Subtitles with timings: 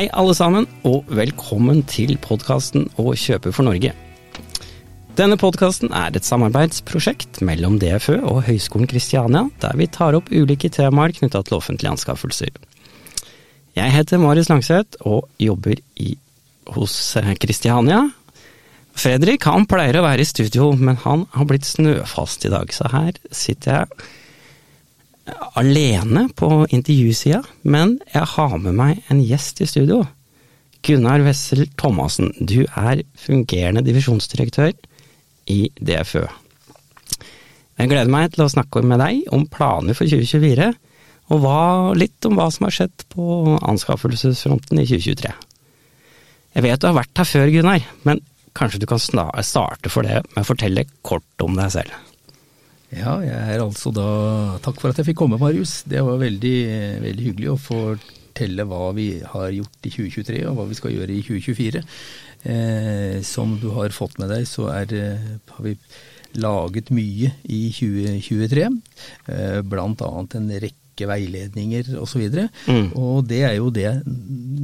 [0.00, 3.90] Hei alle sammen, og velkommen til podkasten Å kjøpe for Norge.
[5.18, 10.70] Denne podkasten er et samarbeidsprosjekt mellom DFØ og Høgskolen Kristiania, der vi tar opp ulike
[10.72, 12.48] temaer knytta til offentlige anskaffelser.
[13.76, 16.14] Jeg heter Marius Langseth og jobber i,
[16.78, 16.96] hos
[17.44, 18.06] Kristiania.
[18.96, 22.88] Fredrik han pleier å være i studio, men han har blitt snøfast i dag, så
[22.96, 24.08] her sitter jeg
[25.58, 30.02] alene på intervjusida, men jeg har med meg en gjest i studio.
[30.86, 34.72] Gunnar Wessel Thomassen, du er fungerende divisjonsdirektør
[35.52, 36.24] i DFØ.
[37.80, 40.72] Jeg gleder meg til å snakke med deg om planer for 2024,
[41.30, 41.60] og hva,
[41.96, 45.32] litt om hva som har skjedd på anskaffelsesfronten i 2023.
[46.56, 48.24] Jeg vet du har vært her før, Gunnar, men
[48.58, 52.09] kanskje du kan starte for det med å fortelle kort om deg selv?
[52.90, 54.06] Ja, jeg er altså da
[54.64, 55.84] Takk for at jeg fikk komme, Marius.
[55.86, 56.56] Det var veldig,
[57.04, 61.14] veldig hyggelig å fortelle hva vi har gjort i 2023 og hva vi skal gjøre
[61.14, 61.84] i 2024.
[62.50, 64.94] Eh, som du har fått med deg, så er,
[65.52, 65.76] har vi
[66.40, 68.66] laget mye i 2023.
[69.30, 72.22] Eh, annet en rekke rekke veiledninger osv.
[72.26, 72.92] Og, mm.
[72.96, 74.02] og det er jo det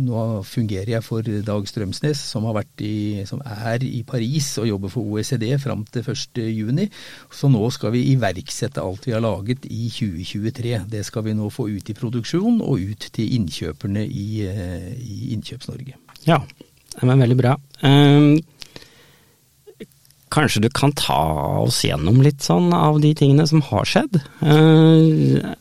[0.06, 2.46] Nå fungerer jeg for Dag Strømsnes, som,
[2.78, 6.90] i, som er i Paris og jobber for OECD fram til 1.6.
[7.32, 10.84] Så nå skal vi iverksette alt vi har laget i 2023.
[10.90, 15.32] Det skal vi nå få ut i produksjon og ut til innkjøperne i, eh, i
[15.34, 15.98] Innkjøps-Norge.
[16.26, 16.38] Ja,
[16.94, 17.56] det var veldig bra.
[17.82, 18.38] Um,
[20.30, 21.18] Kanskje du kan ta
[21.62, 24.18] oss gjennom litt sånn av de tingene som har skjedd?
[24.42, 25.54] Uh,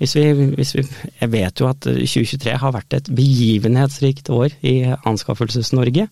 [0.00, 0.24] hvis vi,
[0.58, 0.84] hvis vi,
[1.20, 6.08] jeg vet jo at 2023 har vært et begivenhetsrikt år i Anskaffelses-Norge.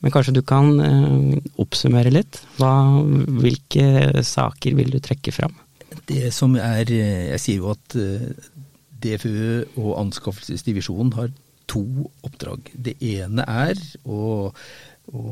[0.00, 2.40] Men kanskje du kan eh, oppsummere litt?
[2.60, 2.72] Hva,
[3.42, 5.58] hvilke saker vil du trekke fram?
[6.06, 8.30] Det som er Jeg sier jo at eh,
[9.02, 11.32] DFØ og Anskaffelsesdivisjonen har
[11.70, 11.84] to
[12.26, 12.70] oppdrag.
[12.74, 14.50] Det ene er å,
[15.12, 15.24] å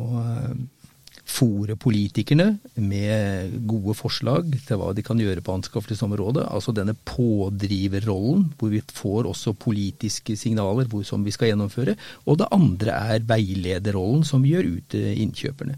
[1.28, 6.46] fòre politikerne med gode forslag til hva de kan gjøre på anskaffelsesområdet.
[6.48, 11.98] Altså denne pådriverrollen, hvor vi får også politiske signaler hvor, som vi skal gjennomføre.
[12.26, 15.76] Og det andre er veilederrollen, som vi gjør ut til innkjøperne.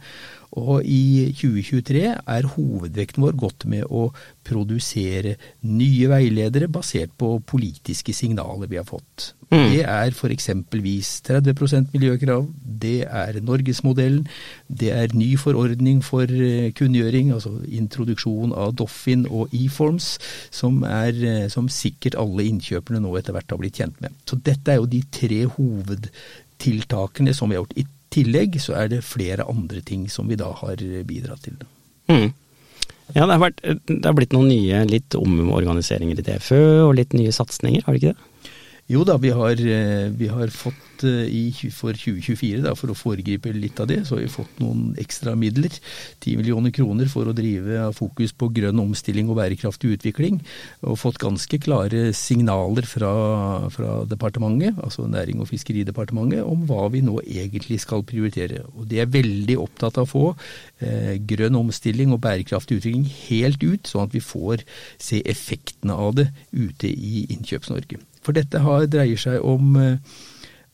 [0.58, 4.08] Og i 2023 er hovedvekten vår gått med å
[4.46, 9.34] produsere nye veiledere basert på politiske signaler vi har fått.
[9.50, 9.68] Mm.
[9.70, 12.48] Det er f.eks.vis 30% miljøkrav,
[12.82, 14.26] det er Norgesmodellen,
[14.66, 20.12] det er ny forordning for eh, kunngjøring, altså introduksjon av Doffin og eForms,
[20.54, 24.14] som, eh, som sikkert alle innkjøperne nå etter hvert har blitt kjent med.
[24.28, 27.78] Så dette er jo de tre hovedtiltakene som vi har gjort.
[27.80, 31.60] I tillegg så er det flere andre ting som vi da har bidratt til.
[32.10, 32.30] Mm.
[33.14, 37.14] Ja, det har, vært, det har, blitt noen nye litt omorganiseringer i DFØ og litt
[37.16, 38.29] nye satsinger, har det ikke det?
[38.90, 42.96] Jo da, vi har, eh, vi har fått eh, i, for 2024, da, for å
[42.98, 45.70] foregripe litt av det, så har vi fått noen ekstra midler.
[46.18, 50.40] 10 millioner kroner for å drive fokus på grønn omstilling og bærekraftig utvikling.
[50.82, 53.12] Og fått ganske klare signaler fra,
[53.70, 58.66] fra departementet, altså Næring- og fiskeridepartementet, om hva vi nå egentlig skal prioritere.
[58.74, 60.26] Og de er veldig opptatt av å få
[60.82, 64.66] eh, grønn omstilling og bærekraftig utvikling helt ut, sånn at vi får
[64.98, 68.09] se effektene av det ute i Innkjøps-Norge.
[68.24, 70.18] For dette har, dreier seg om, eh,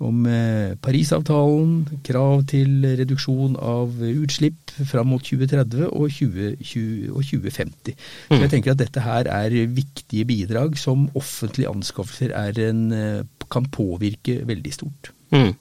[0.02, 7.94] om eh, Parisavtalen, krav til reduksjon av utslipp fram mot 2030 og, 20, og 2050.
[7.94, 8.50] Så jeg mm.
[8.52, 12.34] tenker at dette her er viktige bidrag som offentlige anskaffelser
[12.66, 15.12] en, eh, kan påvirke veldig stort.
[15.30, 15.54] Mm.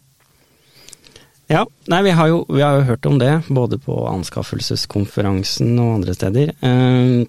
[1.45, 6.00] Ja, nei, vi har, jo, vi har, jo, hørt om det, både på anskaffelseskonferansen og
[6.00, 6.56] andre steder.
[6.57, 7.25] Eh,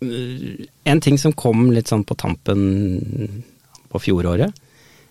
[0.00, 3.42] en ting som kom litt sånn på tampen
[3.90, 4.54] på fjoråret,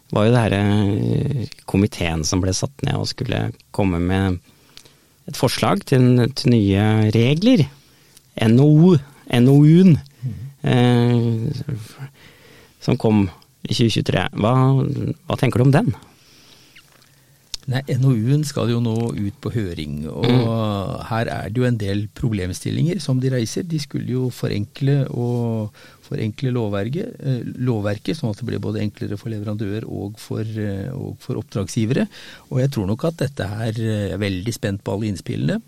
[0.09, 4.39] var jo det herre eh, komiteen som ble satt ned og skulle komme med
[5.29, 7.67] et forslag til, til nye regler.
[8.49, 8.95] NOU,
[9.45, 9.99] NOU-en,
[10.63, 11.75] eh,
[12.81, 13.27] som kom
[13.67, 14.25] i 2023.
[14.41, 14.53] Hva,
[15.27, 15.93] hva tenker du om den?
[17.69, 21.05] Nei, NOU-en skal jo nå ut på høring, og mm.
[21.11, 23.67] her er det jo en del problemstillinger som de reiser.
[23.67, 25.75] De skulle jo forenkle og
[26.09, 30.89] forenkle lovverket, eh, lovverket, sånn at det blir både enklere for leverandør og for, eh,
[30.95, 32.07] og for oppdragsgivere.
[32.49, 35.59] Og jeg tror nok at dette her eh, er veldig spent på alle innspillene.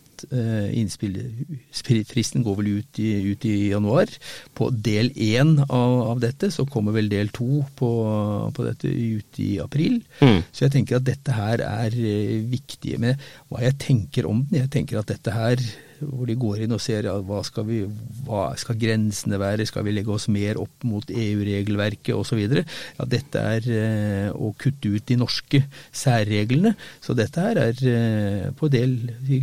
[2.10, 4.12] Fristen går vel ut i, ut i, januar.
[4.58, 7.92] På del én av, av, dette så kommer vel del to på,
[8.56, 10.02] på, dette ut i april.
[10.22, 10.42] Mm.
[10.52, 11.96] Så jeg tenker at dette her er
[12.52, 14.64] viktig med hva jeg tenker om den.
[14.64, 15.64] Jeg tenker at dette her
[16.08, 17.82] hvor de går inn og ser ja, hva, skal vi,
[18.26, 22.42] hva skal grensene være, skal vi legge oss mer opp mot EU-regelverket osv.
[22.42, 26.74] Ja, dette er eh, å kutte ut de norske særreglene.
[27.04, 28.98] Så dette her er eh, på del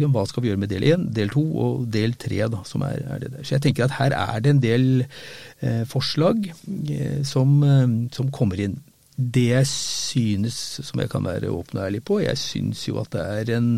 [0.09, 3.03] Hva skal vi gjøre med del 1, del 2 og del 3, da, som er,
[3.07, 3.47] er det der.
[3.47, 8.33] Så jeg tenker at her er det en del eh, forslag eh, som, eh, som
[8.35, 8.79] kommer inn
[9.19, 10.57] det jeg synes,
[10.87, 13.71] som jeg kan være åpen og ærlig på, jeg synes jo at det er en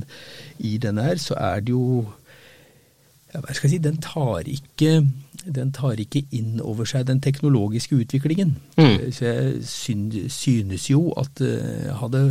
[0.59, 2.05] I denne her så er det jo
[3.39, 5.07] hva skal jeg si, den tar ikke
[5.45, 8.57] den tar ikke inn over seg den teknologiske utviklingen.
[8.77, 8.97] Mm.
[9.15, 12.23] Så jeg synes jo at jeg eh, hadde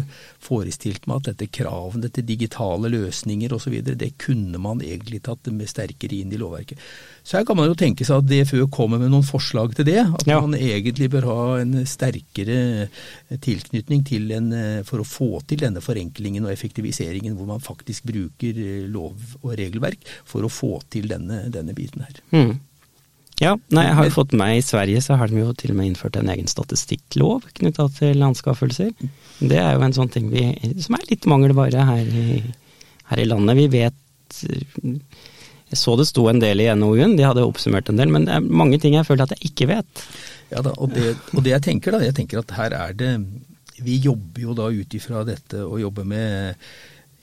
[0.44, 5.70] forestilt meg at dette kravene til digitale løsninger osv., det kunne man egentlig tatt med
[5.70, 6.80] sterkere inn i lovverket.
[7.24, 10.00] Så her kan man jo tenke seg at DFØ kommer med noen forslag til det.
[10.02, 10.40] At ja.
[10.42, 12.88] man egentlig bør ha en sterkere
[13.44, 14.54] tilknytning til en,
[14.88, 20.08] for å få til denne forenklingen og effektiviseringen, hvor man faktisk bruker lov og regelverk
[20.26, 22.24] for å få til denne, denne biten her.
[22.34, 22.58] Mm.
[23.40, 25.80] Ja, nei, jeg har jo fått meg I Sverige så har de jo til og
[25.80, 28.92] med innført en egen statistikklov knytta til anskaffelser.
[29.40, 30.50] Det er jo en sånn ting vi,
[30.84, 32.42] som er litt mangelvare her i,
[33.14, 33.62] her i landet.
[33.62, 34.42] Vi vet
[35.70, 38.36] Jeg så det sto en del i NOU-en, de hadde oppsummert en del, men det
[38.36, 40.06] er mange ting jeg føler at jeg ikke vet.
[40.50, 43.12] Ja da, og det, og det jeg tenker da, jeg tenker at her er det
[43.86, 46.58] Vi jobber jo da ut ifra dette og jobber med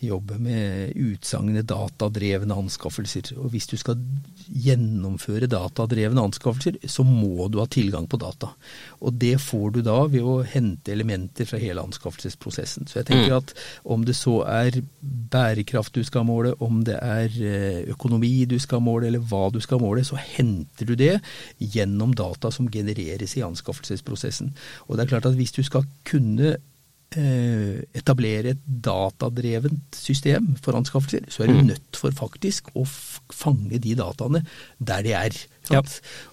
[0.02, 3.32] jobbe med utsagnet datadrevne anskaffelser.
[3.40, 4.00] Og hvis du skal
[4.46, 8.52] gjennomføre datadrevne anskaffelser, så må du ha tilgang på data.
[9.00, 12.90] Og det får du da ved å hente elementer fra hele anskaffelsesprosessen.
[12.90, 13.38] Så jeg tenker mm.
[13.38, 13.54] at
[13.96, 18.84] om det så er bærekraft du skal måle, om det er eh, økonomi du skal
[18.84, 21.16] måle, eller hva du skal måle, så henter du det
[21.58, 24.54] gjennom data som genereres i anskaffelsesprosessen.
[24.86, 26.56] Og det er klart at hvis du skal kunne
[27.14, 31.68] etablere et datadrevent system for anskaffelser, så er du mm.
[31.70, 34.42] nødt for faktisk å fange de dataene
[34.78, 35.38] der de er.
[35.70, 35.80] Ja.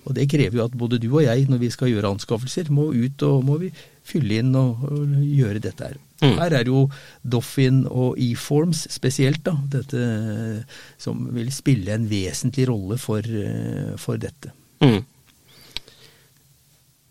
[0.03, 2.89] Og det krever jo at både du og jeg, når vi skal gjøre anskaffelser, må
[2.91, 3.71] ut og må vi
[4.03, 6.01] fylle inn og, og gjøre dette her.
[6.23, 6.35] Mm.
[6.39, 6.83] Her er jo
[7.23, 10.03] Doffin og eForms spesielt, da, dette
[11.01, 14.53] som vil spille en vesentlig rolle for, eh, for dette.
[14.83, 15.01] Mm.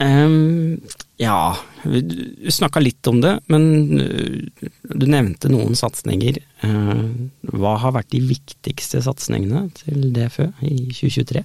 [0.02, 0.80] Um,
[1.22, 3.64] ja, du snakka litt om det, men
[4.00, 6.40] uh, du nevnte noen satsinger.
[6.64, 11.44] Uh, hva har vært de viktigste satsingene til DFØ i 2023?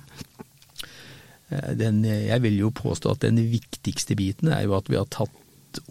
[1.47, 5.07] Eh, den, jeg vil jo påstå at den viktigste biten er jo at vi har
[5.13, 5.33] tatt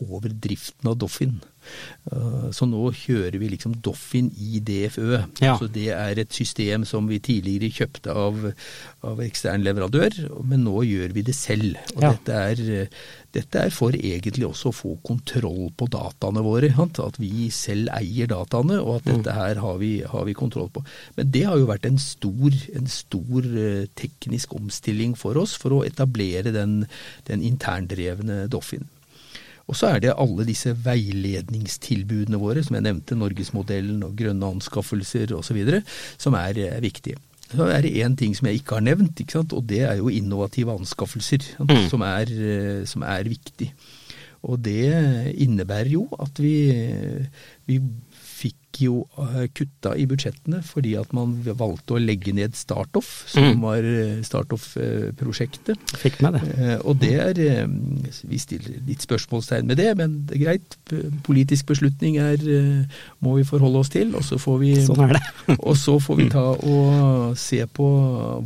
[0.02, 1.38] over driften av Doffin.
[2.12, 5.20] Eh, så nå kjører vi liksom Doffin i DFØ.
[5.42, 5.56] Ja.
[5.58, 8.48] Så det er et system som vi tidligere kjøpte av,
[9.06, 11.78] av ekstern leverandør, men nå gjør vi det selv.
[11.96, 12.12] Og ja.
[12.14, 12.88] dette, er,
[13.34, 16.72] dette, er, for egentlig også å få kontroll på dataene våre.
[16.76, 19.38] At vi selv eier dataene, og at dette mm.
[19.40, 20.84] her har vi, har vi kontroll på.
[21.18, 25.74] Men det har jo vært en stor, en stor eh, teknisk omstilling for oss for
[25.74, 26.84] å etablere den,
[27.28, 28.86] den interndrevne Doffin.
[29.66, 35.34] Og så er det alle disse veiledningstilbudene våre, som jeg nevnte, Norgesmodellen og grønne anskaffelser
[35.34, 35.58] osv.,
[36.22, 37.18] som er, er viktige.
[37.46, 40.10] Så er det én ting som jeg ikke har nevnt, ikke og det er jo
[40.10, 41.86] innovative anskaffelser, mm.
[41.90, 42.32] som, er,
[42.90, 43.70] som, er, viktig.
[44.46, 44.86] Og det
[45.34, 46.56] innebærer jo at vi,
[47.66, 47.78] vi
[48.12, 53.44] fikk jo eh, kutta i budsjettene fordi at man valgte å legge ned Startoff, som
[53.44, 53.62] mm.
[53.62, 55.94] var eh, Startoff-prosjektet.
[56.00, 56.42] Fikk med det.
[56.56, 57.40] Eh, og det er
[58.26, 60.76] Vi stiller litt spørsmålstegn med det, men det er greit.
[61.26, 62.42] Politisk beslutning er,
[63.24, 64.14] må vi forholde oss til.
[64.16, 65.02] Og så får vi, sånn
[65.68, 67.86] og så får vi ta og se på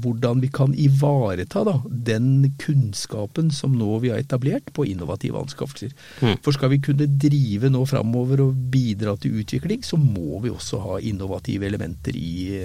[0.02, 5.94] hvordan vi kan ivareta da, den kunnskapen som nå vi har etablert på innovative anskaffelser.
[6.20, 6.37] Mm.
[6.44, 10.52] For skal vi kunne drive nå framover og bidra til utvikling, så må må vi
[10.52, 12.58] også ha innovative elementer i,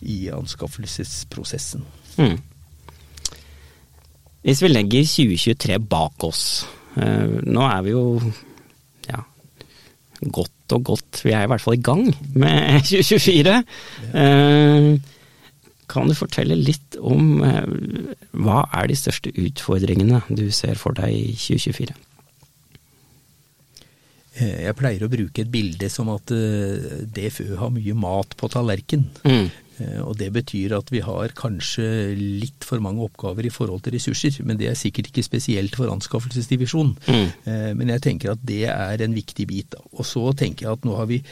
[0.00, 1.84] i anskaffelsesprosessen.
[2.18, 2.38] Mm.
[4.46, 6.42] Hvis vi legger 2023 bak oss,
[6.96, 8.04] eh, nå er vi jo
[9.08, 9.20] ja,
[10.32, 12.04] godt og godt, vi er i hvert fall i gang
[12.38, 13.56] med 2024.
[14.14, 14.24] Ja.
[14.24, 15.14] Eh,
[15.88, 17.70] kan du fortelle litt om eh,
[18.36, 21.96] hva er de største utfordringene du ser for deg i 2024?
[24.38, 28.50] Eh, jeg pleier å bruke et bilde som at eh, DFØ har mye mat på
[28.52, 29.04] tallerken.
[29.26, 29.48] Mm.
[29.82, 33.96] Eh, og det betyr at vi har kanskje litt for mange oppgaver i forhold til
[33.96, 34.38] ressurser.
[34.46, 36.96] Men det er sikkert ikke spesielt for anskaffelsesdivisjonen.
[37.08, 37.28] Mm.
[37.80, 39.78] Men jeg tenker at det er en viktig bit.
[39.96, 41.22] Og så tenker jeg at nå har vi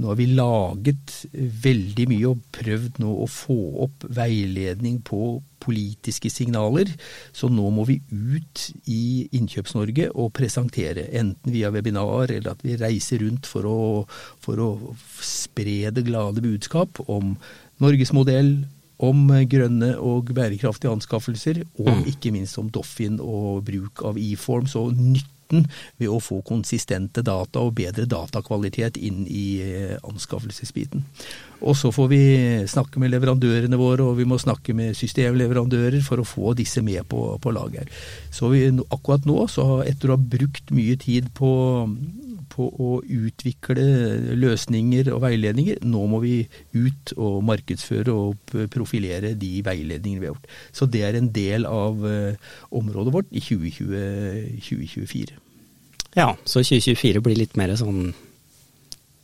[0.00, 6.30] nå har vi laget veldig mye og prøvd nå å få opp veiledning på politiske
[6.32, 6.88] signaler,
[7.36, 12.78] så nå må vi ut i Innkjøps-Norge og presentere, enten via webinar eller at vi
[12.80, 13.80] reiser rundt for å,
[14.42, 14.70] for å
[15.22, 17.36] spre det glade budskap om
[17.82, 18.56] Norgesmodell,
[18.98, 22.04] om grønne og bærekraftige anskaffelser, og Mm.
[22.06, 25.66] ikke minst om Doffin og bruk av e-forms og nytten
[25.98, 31.02] ved å få konsistente data og bedre datakvalitet inn i eh, anskaffelsesbiten.
[31.60, 32.22] Og så får vi
[32.66, 37.04] snakke med leverandørene våre, og vi må snakke med systemleverandører for å få disse med
[37.08, 37.90] på, på laget.
[38.30, 41.52] Så vi, akkurat nå, så etter å ha brukt mye tid på,
[42.52, 43.84] på å utvikle
[44.36, 46.34] løsninger og veiledninger, nå må vi
[46.76, 50.50] ut og markedsføre og profilere de veiledningene vi har gjort.
[50.76, 55.40] Så det er en del av eh, området vårt i 2020, 2024.
[56.18, 58.12] Ja, så 2024 blir litt mer sånn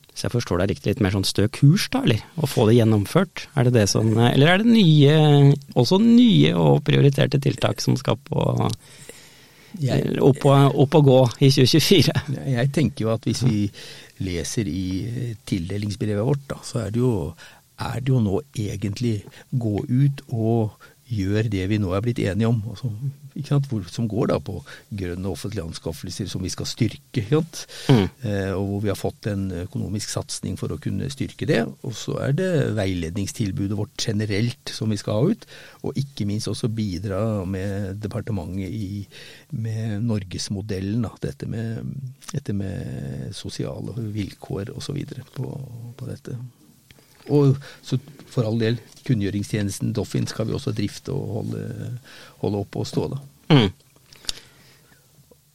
[0.09, 2.23] Hvis jeg forstår deg riktig, litt mer sånn stø kurs, da, eller?
[2.41, 3.45] Å få det gjennomført?
[3.55, 8.19] Er det det som Eller er det nye, også nye og prioriterte tiltak som skal
[8.25, 8.41] på
[9.77, 12.15] Jeg, opp, og, opp og gå i 2024?
[12.57, 13.65] jeg tenker jo at hvis vi
[14.25, 17.15] leser i eh, tildelingsbrevet vårt, da, så er det jo,
[17.79, 19.19] er det jo nå egentlig
[19.53, 22.91] gå ut og gjør det vi nå er blitt enige om, altså,
[23.47, 24.59] som går da på
[24.91, 27.25] grønne offentlige anskaffelser som vi skal styrke.
[27.89, 28.09] Mm.
[28.23, 31.63] Eh, og hvor vi har fått en økonomisk satsing for å kunne styrke det.
[31.87, 35.49] Og så er det veiledningstilbudet vårt generelt som vi skal ha ut,
[35.83, 39.05] og ikke minst også bidra med departementet i,
[39.51, 41.83] med norgesmodellen, dette med,
[42.33, 45.03] dette med sosiale vilkår osv.
[45.35, 45.53] På,
[45.97, 46.37] på dette.
[47.35, 51.63] Og så for all del, kunngjøringstjenesten Doffin skal vi også drifte og holde,
[52.43, 53.21] holde oppe og stå, da.
[53.55, 53.71] Mm.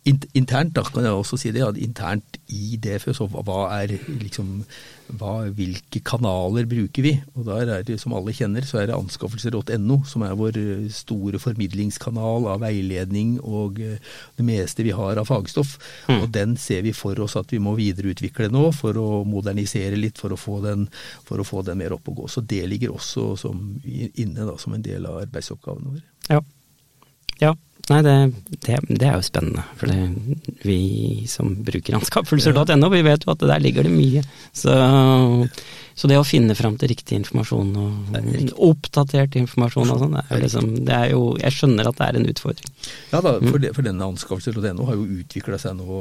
[0.04, 3.94] Int- Internt da, kan jeg også si det, at internt i DFØ, så hva er
[4.20, 4.66] liksom,
[5.20, 7.14] hva, hvilke kanaler bruker vi?
[7.38, 10.86] Og der er det, som alle kjenner, så er det anskaffelser.no, som er vår eh,
[10.92, 15.78] store formidlingskanal av veiledning og eh, det meste vi har av fagstoff.
[16.12, 16.18] Mm.
[16.20, 20.20] Og den ser vi for oss at vi må videreutvikle nå for å modernisere litt,
[20.20, 20.90] for å få den,
[21.32, 22.32] å få den mer opp og gå.
[22.32, 26.10] Så det ligger også som, inne da, som en del av arbeidsoppgavene våre.
[26.28, 26.44] Ja.
[27.40, 27.56] ja.
[27.92, 28.14] Nei, det,
[28.64, 29.64] det, det er jo spennende.
[29.76, 34.22] For det, vi som bruker anskaffelser.no, vi vet jo at der ligger det mye.
[34.56, 34.72] Så,
[36.00, 38.14] så det å finne fram til riktig informasjon og
[38.70, 42.30] oppdatert informasjon og sånn, er liksom Det er jo Jeg skjønner at det er en
[42.32, 42.72] utfordring.
[43.12, 46.00] Ja da, for, det, for denne anskaffelser.no har jo utvikla seg nå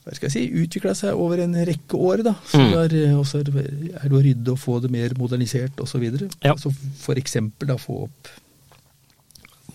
[0.00, 2.22] hva skal jeg si, utvikla seg over en rekke år.
[2.24, 2.32] da.
[2.48, 2.70] Så Mm.
[2.72, 6.02] der, eh, også er er det å rydde og få det mer modernisert osv.
[6.42, 6.54] Ja.
[6.54, 6.72] Altså
[7.68, 8.30] da få opp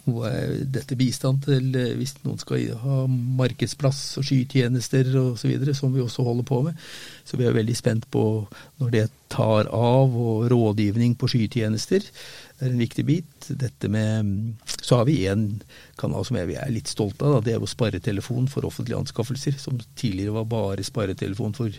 [0.06, 5.94] hva er dette bistand til eh, hvis noen skal ha markedsplass og skytjenester osv., som
[5.96, 6.82] vi også holder på med.
[7.26, 8.26] Så vi er veldig spent på
[8.82, 12.04] når det tar av, og rådgivning på skytjenester
[12.63, 13.48] er en viktig bit.
[13.48, 15.62] Dette med Så har vi en
[16.00, 17.39] kanal som jeg er litt stolt av, da.
[17.44, 21.74] det er jo Sparretelefon for offentlige anskaffelser, som tidligere var bare Sparretelefon for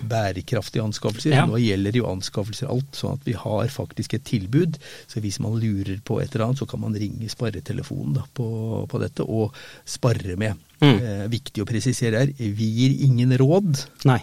[0.00, 1.34] bærekraftige anskaffelser.
[1.34, 1.46] Ja.
[1.48, 4.78] Nå gjelder jo anskaffelser alt, sånn at vi har faktisk et tilbud.
[5.10, 8.50] Så hvis man lurer på et eller annet, så kan man ringe sparetelefonen da, på,
[8.90, 9.56] på dette, og
[9.88, 10.60] spare med.
[10.80, 10.94] Mm.
[10.96, 13.82] Eh, viktig å presisere her, vi gir ingen råd.
[14.08, 14.20] Nei.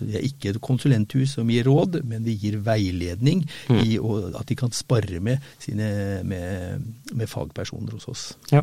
[0.00, 3.82] Vi er ikke et konsulenthus som gir råd, men vi gir veiledning Mm.
[3.84, 3.98] i
[4.38, 6.80] at de kan spare med, sine, med,
[7.14, 8.34] med fagpersoner hos oss.
[8.52, 8.62] Ja.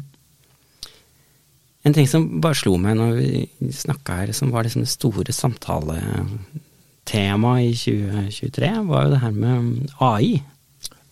[1.86, 5.34] En ting som bare slo meg når vi snakka her, som var liksom det store
[5.36, 10.40] samtaletemaet i 2023, var jo det her med AI.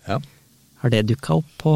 [0.08, 0.17] Ja.
[0.81, 1.74] Har det dukka opp på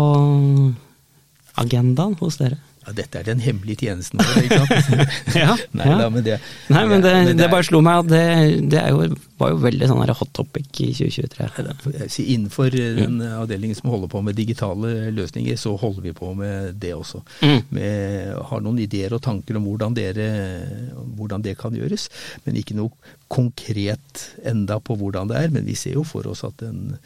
[1.62, 2.58] agendaen hos dere?
[2.86, 5.14] Ja, dette er den hemmelige tjenesten vår, ikke sant?
[5.42, 5.96] Ja, Nei, ja.
[6.04, 6.36] da, men det,
[6.70, 8.24] Nei, men det, men det er- bare slo meg at det,
[8.72, 9.08] det er jo,
[9.42, 11.48] var jo veldig sånn hot topic i 2023.
[11.98, 16.14] Jeg sier Innenfor eh, den avdelingen som holder på med digitale løsninger, så holder vi
[16.16, 17.24] på med det også.
[17.42, 17.60] Mm.
[17.74, 17.90] Vi
[18.52, 20.30] har noen ideer og tanker om hvordan, dere,
[21.18, 22.08] hvordan det kan gjøres,
[22.46, 22.94] men ikke noe
[23.34, 25.54] konkret enda på hvordan det er.
[25.56, 26.98] Men vi ser jo for oss at, den,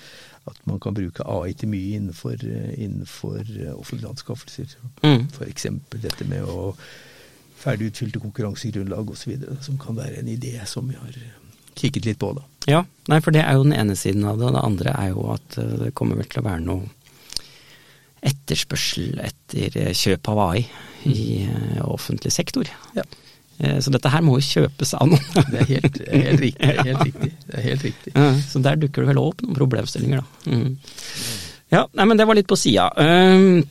[0.47, 4.77] at man kan bruke AI til mye innenfor, eh, innenfor eh, offentlige anskaffelser.
[5.03, 5.27] Mm.
[5.33, 5.67] F.eks.
[5.99, 6.73] dette med å
[7.59, 11.17] ferdig utfylte konkurransegrunnlag osv., som kan være en idé som vi har
[11.79, 12.33] kikket litt på.
[12.37, 12.45] da.
[12.69, 15.11] Ja, nei, for det er jo den ene siden av det, og det andre er
[15.13, 16.95] jo at eh, det kommer vel til å være noe
[18.29, 20.63] etterspørsel etter eh, kjøp av AI
[21.09, 22.69] i eh, offentlig sektor.
[22.97, 23.05] Ja.
[23.59, 25.27] Eh, Så dette her må jo kjøpes av noen.
[25.51, 26.69] Det er helt, helt riktig.
[26.69, 27.29] Det er helt riktig.
[27.45, 28.13] Det er helt riktig.
[28.15, 30.55] Ja, Så der dukker det vel opp noen problemstillinger, da.
[30.55, 30.73] Mm.
[31.69, 32.87] Ja, nei, men det var litt på sida.
[32.97, 33.61] Um,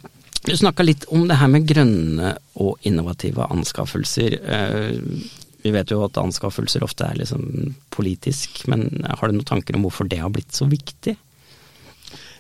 [0.47, 4.37] du snakka litt om det her med grønne og innovative anskaffelser.
[4.45, 5.25] Uh,
[5.65, 9.83] vi vet jo at anskaffelser ofte er liksom politisk, men har du noen tanker om
[9.89, 11.17] hvorfor det har blitt så viktig?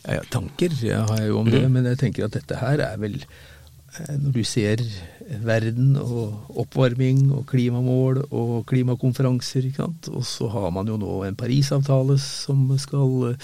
[0.06, 2.78] Ja, ja, tanker jeg har jeg jo om det, men jeg tenker at dette her
[2.86, 4.80] er vel eh, når du ser
[5.44, 10.08] verden og oppvarming og klimamål og klimakonferanser, ikke sant?
[10.08, 13.36] og så har man jo nå en Parisavtale som skal,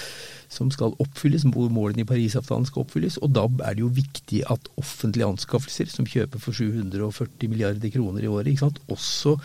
[0.48, 3.18] som skal oppfylles, hvor målene i Parisavtalen skal oppfylles.
[3.20, 8.24] Og da er det jo viktig at offentlige anskaffelser, som kjøper for 740 milliarder kroner
[8.24, 8.80] i året, ikke sant?
[8.88, 9.36] også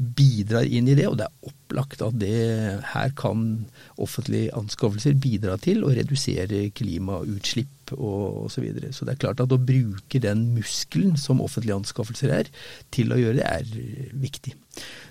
[0.00, 1.10] bidrar inn i det.
[1.10, 3.66] Og det er opplagt at det, her kan
[4.00, 8.60] offentlige anskaffelser bidra til å redusere klimautslipp og osv.
[8.60, 8.92] Så, videre.
[8.92, 12.50] så det er klart at å bruke den muskelen som offentlige anskaffelser er,
[12.92, 14.54] til å gjøre det, er viktig.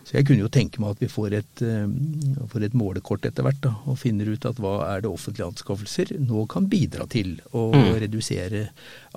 [0.05, 3.45] Så jeg kunne jo tenke meg at vi får et, uh, får et målekort etter
[3.45, 7.35] hvert, da, og finner ut at hva er det offentlige anskaffelser nå kan bidra til
[7.53, 7.89] å mm.
[8.05, 8.63] redusere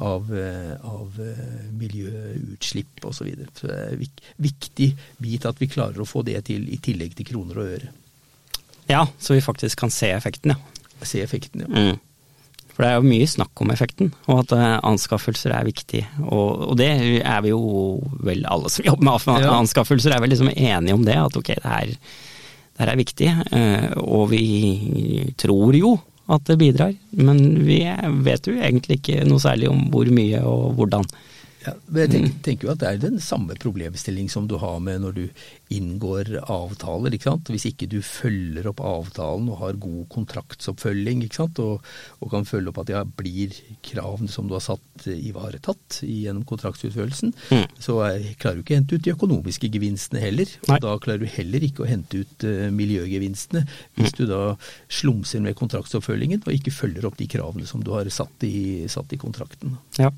[0.03, 3.23] av, uh, av uh, miljøutslipp osv.
[3.23, 3.53] Så, videre.
[3.55, 4.03] så det er en
[4.43, 4.89] viktig
[5.23, 7.91] bit at vi klarer å få det til i tillegg til kroner og øre.
[8.91, 11.03] Ja, så vi faktisk kan se effekten, ja.
[11.03, 11.69] Se effekten, ja.
[11.73, 12.01] Mm.
[12.73, 16.01] For det er jo mye snakk om effekten, og at uh, anskaffelser er viktig.
[16.23, 16.89] Og, og, det
[17.21, 21.19] er vi jo vel alle som jobber med anskaffelser, er vel liksom enige om det.
[21.21, 23.29] At ok, det her, det her er viktig.
[23.53, 24.47] Uh, og vi
[25.41, 25.99] tror jo
[26.33, 27.83] at det bidrar, men vi
[28.25, 31.05] vet jo egentlig ikke noe særlig om hvor mye og hvordan.
[31.63, 35.03] Ja, jeg tenker, tenker, jo at det er den samme problemstilling som du har med
[35.05, 35.23] når du
[35.73, 37.15] inngår avtaler.
[37.15, 37.51] ikke sant?
[37.53, 41.61] Hvis ikke du følger opp avtalen og har god kontraktsoppfølging ikke sant?
[41.63, 41.85] Og,
[42.21, 43.55] og kan følge opp at ja, blir
[43.87, 47.79] kravene som du har satt ivaretatt gjennom kontraktsutførelsen, mm.
[47.83, 50.51] så er, klarer du ikke å hente ut de økonomiske gevinstene heller.
[50.67, 50.81] Nei.
[50.81, 53.65] Og da klarer du heller ikke å hente ut uh, miljøgevinstene
[53.99, 54.19] hvis mm.
[54.19, 54.43] du da
[54.91, 59.15] slumser med kontraktsoppfølgingen og ikke følger opp de kravene som du har satt i, satt
[59.15, 59.79] i kontrakten.
[60.01, 60.11] Ja.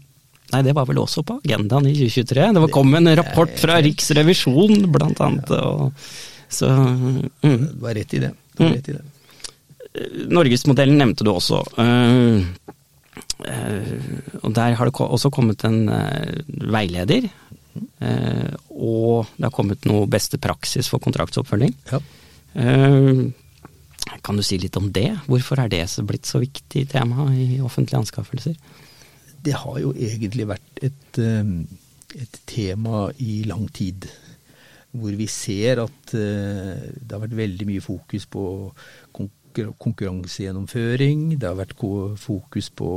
[0.55, 2.47] Nei, det var vel også på agendaen i 2023.
[2.55, 5.51] Det kom en rapport fra Riksrevisjonen, blant annet.
[5.51, 6.05] Og,
[6.53, 7.65] så mm.
[7.73, 8.31] Du har rett i det.
[8.55, 9.03] Du har rett i det.
[10.31, 11.59] Norgesmodellen nevnte du også.
[11.79, 12.47] Uh,
[14.45, 16.39] og der har det også kommet en uh,
[16.71, 17.27] veileder.
[18.71, 21.75] og det har kommet noe beste praksis for kontraktsoppfølging.
[21.91, 21.99] Ja.
[24.23, 25.09] kan du si litt om det?
[25.27, 28.55] Hvorfor er det blitt så viktig tema i offentlige anskaffelser?
[29.45, 31.45] Det har jo egentlig vært et, eh,
[32.15, 34.09] et, tema i lang tid.
[34.95, 38.43] Hvor vi ser at eh, det har vært veldig mye fokus på
[39.55, 41.39] konkurransegjennomføring.
[41.39, 41.77] Det har vært
[42.19, 42.91] fokus på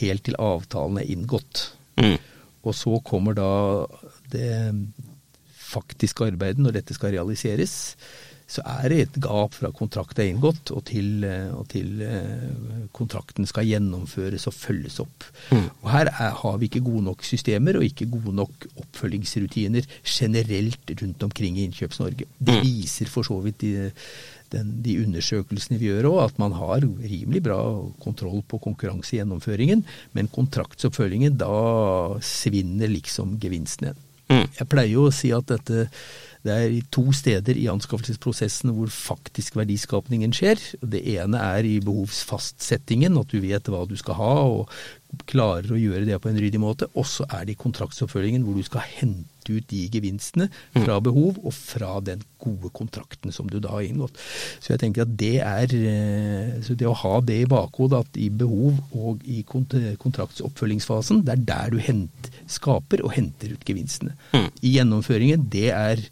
[0.00, 1.70] helt til avtalen er inngått.
[2.00, 2.18] Mm.
[2.64, 3.50] Og så kommer da
[4.32, 4.72] det
[5.54, 7.96] faktiske arbeidet når dette skal realiseres
[8.44, 12.84] så er det et gap fra kontrakt er inngått og til, eh, og til eh,
[12.94, 15.24] kontrakten skal gjennomføres og følges opp.
[15.48, 15.70] Mm.
[15.80, 20.94] Og Her er, har vi ikke gode nok systemer og ikke gode nok oppfølgingsrutiner generelt
[21.00, 22.28] rundt omkring i Innkjøps-Norge.
[22.38, 22.62] Det mm.
[22.68, 23.90] viser for så vidt de,
[24.52, 27.58] den, de undersøkelsene vi gjør òg, at man har rimelig bra
[28.04, 34.04] kontroll på konkurransegjennomføringen, men kontraktsoppfølgingen, da svinner liksom gevinsten igjen.
[34.24, 34.46] Mm.
[34.56, 35.88] Jeg pleier jo å si at dette
[36.44, 40.60] det er to steder i anskaffelsesprosessen hvor faktisk verdiskapningen skjer.
[40.84, 44.74] Det ene er i behovsfastsettingen, at du vet hva du skal ha og
[45.30, 46.90] klarer å gjøre det på en ryddig måte.
[47.00, 51.04] Og så er det i kontraktsoppfølgingen hvor du skal hente ut de gevinstene fra mm.
[51.08, 54.18] behov og fra den gode kontrakten som du da har inngått.
[54.60, 58.20] Så jeg tenker at det er eh, så det å ha det i bakhodet at
[58.20, 64.16] i behov og i kontraktsoppfølgingsfasen, det er der du hent, skaper og henter ut gevinstene.
[64.34, 64.50] Mm.
[64.60, 66.04] I gjennomføringen, det er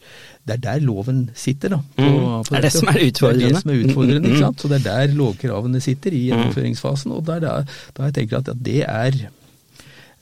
[0.43, 1.77] det er der loven sitter.
[1.77, 1.79] da.
[1.97, 2.45] På, mm.
[2.49, 3.43] på det er det som er utfordrende.
[3.43, 4.65] Det er det som er utfordrende, ikke sant?
[4.65, 7.15] Så det er der lovkravene sitter, i gjennomføringsfasen.
[7.15, 7.53] Og der, da,
[7.97, 9.21] da jeg tenker at det er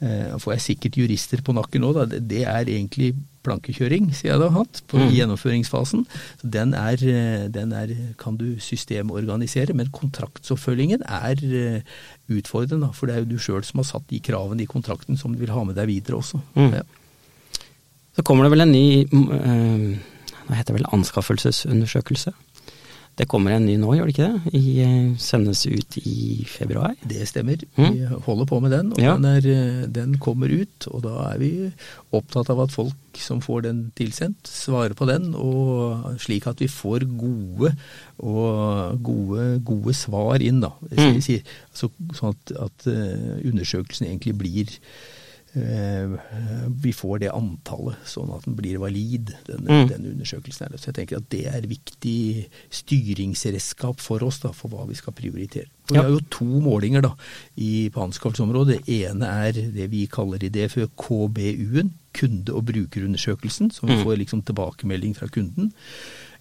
[0.04, 2.06] eh, får jeg sikkert jurister på nakken nå, da.
[2.08, 3.14] Det er egentlig
[3.46, 5.08] plankekjøring, sier jeg da, hatt, på mm.
[5.16, 6.04] gjennomføringsfasen.
[6.42, 11.98] Så den er, eh, den er, kan du systemorganisere, men kontraktsoppfølgingen er eh,
[12.32, 12.92] utfordrende.
[12.96, 15.40] For det er jo du sjøl som har satt de kravene i kontrakten som du
[15.42, 16.42] vil ha med deg videre også.
[16.58, 16.72] Mm.
[16.80, 16.86] Ja.
[18.16, 19.90] Så kommer det vel en ny øh,
[20.50, 22.32] hva heter det vel, anskaffelsesundersøkelse.
[23.20, 24.52] Det kommer en ny nå, gjør det ikke det?
[24.56, 26.94] I, eh, sendes ut i februar?
[27.04, 27.60] Det stemmer.
[27.76, 27.90] Mm.
[27.92, 29.12] Vi holder på med den, og ja.
[29.18, 30.88] den, er, eh, den, kommer ut.
[30.88, 31.50] Og da er vi
[32.16, 36.70] opptatt av at folk som får den tilsendt, svarer på den, og slik at vi
[36.72, 37.74] får gode,
[38.24, 40.64] og gode, gode svar inn.
[40.64, 40.72] da.
[40.88, 41.20] Mm.
[41.20, 45.18] Så, sånn at, at undersøkelsen egentlig blir Eh,
[45.52, 49.88] vi får det antallet, sånn at den blir valid, den, mm.
[49.90, 50.68] den undersøkelsen.
[50.68, 50.78] her.
[50.78, 52.46] Så jeg tenker at det er viktig
[52.80, 55.66] styringsredskap for oss da, for hva vi skal prioritere.
[55.90, 56.04] Og ja.
[56.04, 57.12] Vi har jo to målinger da,
[57.58, 58.78] i, på anskaffelsesområdet.
[58.86, 64.04] Det ene er det vi kaller i DFØ KBU-en, kunde- og brukerundersøkelsen, som vi mm.
[64.06, 65.72] får liksom tilbakemelding fra kunden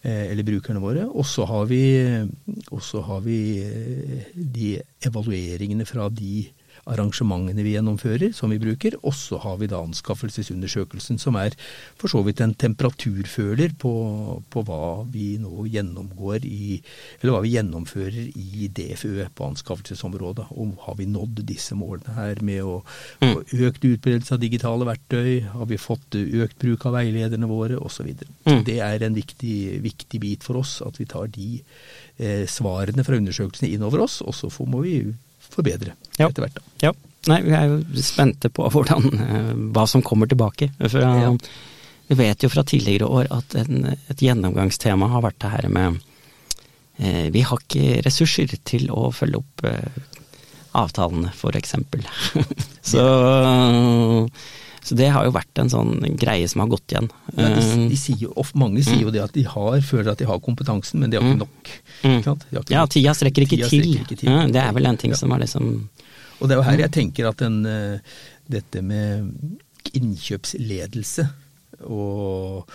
[0.02, 1.06] eh, eller brukerne våre.
[1.10, 4.72] Og så har vi, har vi eh, de
[5.06, 6.48] evalueringene fra de
[6.90, 8.98] arrangementene vi gjennomfører, som vi bruker.
[9.04, 11.56] Og så har vi da anskaffelsesundersøkelsen, som er
[12.00, 13.94] for så vidt en temperaturføler på,
[14.50, 16.82] på hva vi nå gjennomgår i
[17.20, 20.50] Eller hva vi gjennomfører i DFØ på anskaffelsesområdet.
[20.56, 23.44] Og har vi nådd disse målene her med å få Mm.
[23.68, 25.44] økt utbredelse av digitale verktøy?
[25.54, 28.10] Har vi fått økt bruk av veilederne våre, osv.
[28.46, 28.64] Mm.
[28.66, 31.62] Det er en viktig, viktig bit for oss at vi tar de
[32.18, 35.14] eh, svarene fra undersøkelsene inn over oss, og så får, må vi
[35.54, 36.28] forbedre Ja.
[36.30, 36.60] etter hvert.
[36.84, 36.94] Ja.
[37.28, 40.70] Nei, vi er jo spente på hvordan, eh, hva som kommer tilbake.
[40.80, 41.34] For, eh, Ja.
[42.10, 46.00] Vi vet jo fra tidligere år at en, et gjennomgangstema har vært det her med
[47.00, 50.00] eh, Vi har ikke ressurser til å følge opp eh,
[50.74, 52.02] avtalene, for eksempel.
[52.82, 53.06] så,
[54.90, 57.10] så det har jo vært en sånn greie som har gått igjen.
[57.38, 60.18] Ja, de, Eh, de sier of- mange sier jo det at de har, føler at
[60.18, 61.72] de har kompetansen, men de har ikke nok.
[62.04, 62.18] Mm.
[62.20, 62.26] Ikke?
[62.26, 62.90] Har ikke ja, nok.
[62.96, 63.84] tida strekker ikke Tida til.
[63.86, 64.30] strekker ikke til.
[64.34, 65.18] Ja, det er vel en ting Ja.
[65.22, 65.90] som er liksom
[66.42, 68.00] Og det er jo her jeg tenker at den, eh,
[68.50, 69.30] dette med
[69.94, 71.28] innkjøpsledelse
[71.88, 72.68] og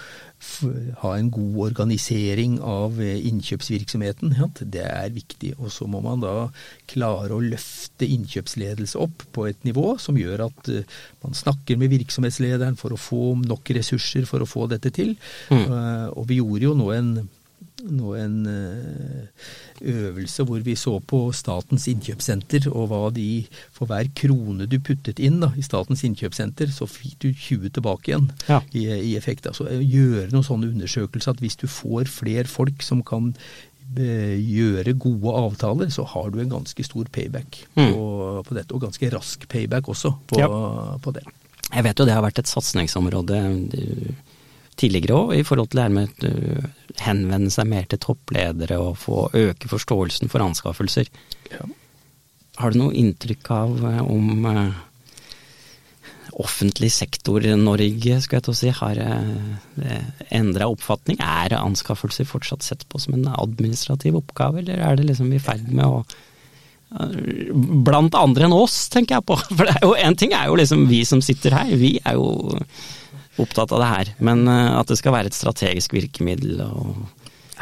[1.01, 5.55] ha en god organisering av eh, innkjøpsvirksomheten, ja, det er viktig.
[5.59, 6.49] Og så må man da
[6.91, 11.93] klare å løfte innkjøpsledelse opp på et nivå som gjør at eh, man snakker med
[11.95, 15.15] virksomhetslederen for å få nok ressurser for å få dette til.
[15.51, 15.65] Mm.
[15.65, 17.17] Eh, og vi gjorde jo nå en
[17.91, 19.27] nå en eh,
[19.85, 23.27] øvelse hvor vi så på Statens innkjøpssenter, og hva de
[23.75, 28.13] For hver krone du puttet inn da, i Statens innkjøpssenter, så fikk du 20 tilbake
[28.13, 28.61] igjen Ja.
[28.73, 29.47] i, i effekt.
[29.51, 33.33] Altså eh, gjøre noen sånne undersøkelser at hvis du får flere folk som kan
[33.99, 37.91] eh, gjøre gode avtaler, så har du en ganske stor payback Mm.
[37.93, 38.73] på, på dette.
[38.75, 40.49] Og ganske rask payback også på, Ja.
[41.03, 41.25] på det.
[41.75, 43.39] Jeg vet jo det har vært et satsingsområde
[44.81, 46.67] tidligere òg, i forhold til det her med å eh,
[47.05, 51.11] henvende seg mer til toppledere og få øke forståelsen for anskaffelser.
[51.53, 51.69] Ja.
[52.61, 54.83] Har du noe inntrykk av eh, om eh,
[56.35, 58.99] offentlig sektor-Norge, skal jeg til å si, har
[60.35, 61.21] endra oppfatning?
[61.23, 65.69] Er anskaffelser fortsatt sett på som en administrativ oppgave, eller er det liksom i ferd
[65.71, 66.01] med å
[66.95, 69.35] Blant andre enn oss, tenker jeg på.
[69.57, 72.15] For det er jo, en ting er jo liksom vi som sitter her, vi er
[72.15, 72.29] jo
[73.43, 74.11] opptatt av det her.
[74.25, 77.05] Men eh, at det skal være et strategisk virkemiddel og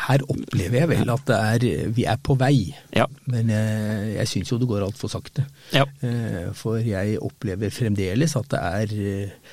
[0.02, 2.72] Her opplever jeg vel at det er, vi er på vei.
[2.96, 3.04] Ja.
[3.28, 5.44] Men jeg, jeg syns jo det går altfor sakte.
[5.76, 5.84] Ja.
[6.02, 9.52] Eh, For jeg opplever fremdeles at det er eh,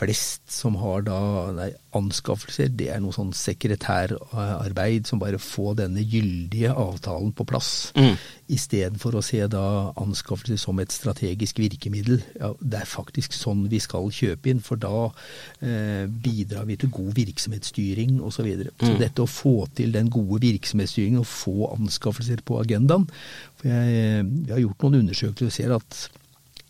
[0.00, 1.20] flest som har da
[1.54, 2.70] nei, anskaffelser.
[2.72, 7.90] Det er noe sånn sekretærarbeid som bare får denne gyldige avtalen på plass.
[7.98, 8.16] Mm.
[8.50, 9.64] Istedenfor å se da
[10.00, 12.22] anskaffelser som et strategisk virkemiddel.
[12.40, 15.10] Ja, det er faktisk sånn vi skal kjøpe inn, for da
[15.60, 18.40] eh, bidrar vi til god virksomhetsstyring osv.
[18.40, 18.70] Så, videre.
[18.80, 18.98] så Mm.
[19.02, 23.04] dette å få til den gode virksomhetsstyringen og få anskaffelser på agendaen
[23.60, 26.08] for jeg, Vi har gjort noen undersøkelser og ser at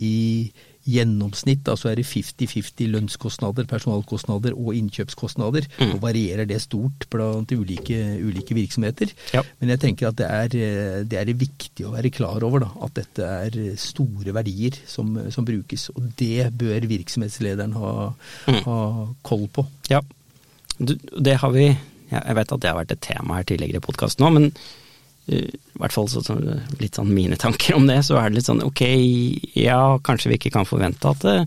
[0.01, 0.51] i
[0.91, 5.69] gjennomsnitt da, så er det 50-50 lønnskostnader, personalkostnader og innkjøpskostnader.
[5.81, 5.95] Mm.
[5.95, 9.13] Og varierer det stort blant ulike, ulike virksomheter.
[9.35, 9.45] Ja.
[9.61, 12.97] Men jeg tenker at det er, det er viktig å være klar over da, at
[12.99, 15.89] dette er store verdier som, som brukes.
[15.95, 17.95] Og det bør virksomhetslederen ha,
[18.51, 18.63] Mm.
[18.65, 18.79] ha
[19.27, 19.63] koll på.
[19.91, 20.01] Ja,
[20.81, 21.67] det har vi
[22.11, 24.47] Jeg vet at det har vært et tema her tidligere i podkasten òg, men
[25.31, 26.37] i hvert fall så, så,
[26.81, 28.83] litt sånn mine tanker om det, så er det litt sånn ok,
[29.57, 31.47] ja, kanskje vi ikke kan forvente at, det,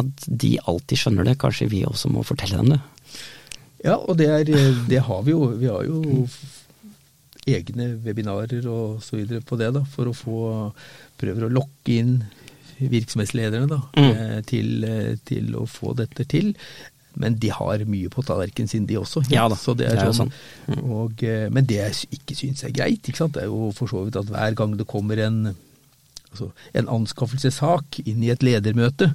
[0.00, 2.80] at de alltid skjønner det, kanskje vi også må fortelle dem det.
[3.84, 4.50] Ja, og det, er,
[4.88, 5.46] det har vi jo.
[5.60, 6.26] Vi har jo
[7.44, 10.38] egne webinarer og så videre på det, da, for å få
[11.20, 12.14] Prøver å lokke inn
[12.90, 14.08] virksomhetslederne da, Mm.
[14.10, 16.56] eh, til, eh, til å få dette til.
[17.20, 19.24] Men de har mye på tallerkenen sin, de også.
[19.30, 20.32] Ja da, så det er det er sånn.
[20.66, 20.84] sånn.
[20.90, 23.36] Og, eh, men det jeg ikke syns er greit, ikke sant?
[23.36, 25.40] det er jo for så vidt at hver gang det kommer en,
[26.32, 29.12] altså, en anskaffelsessak inn i et ledermøte,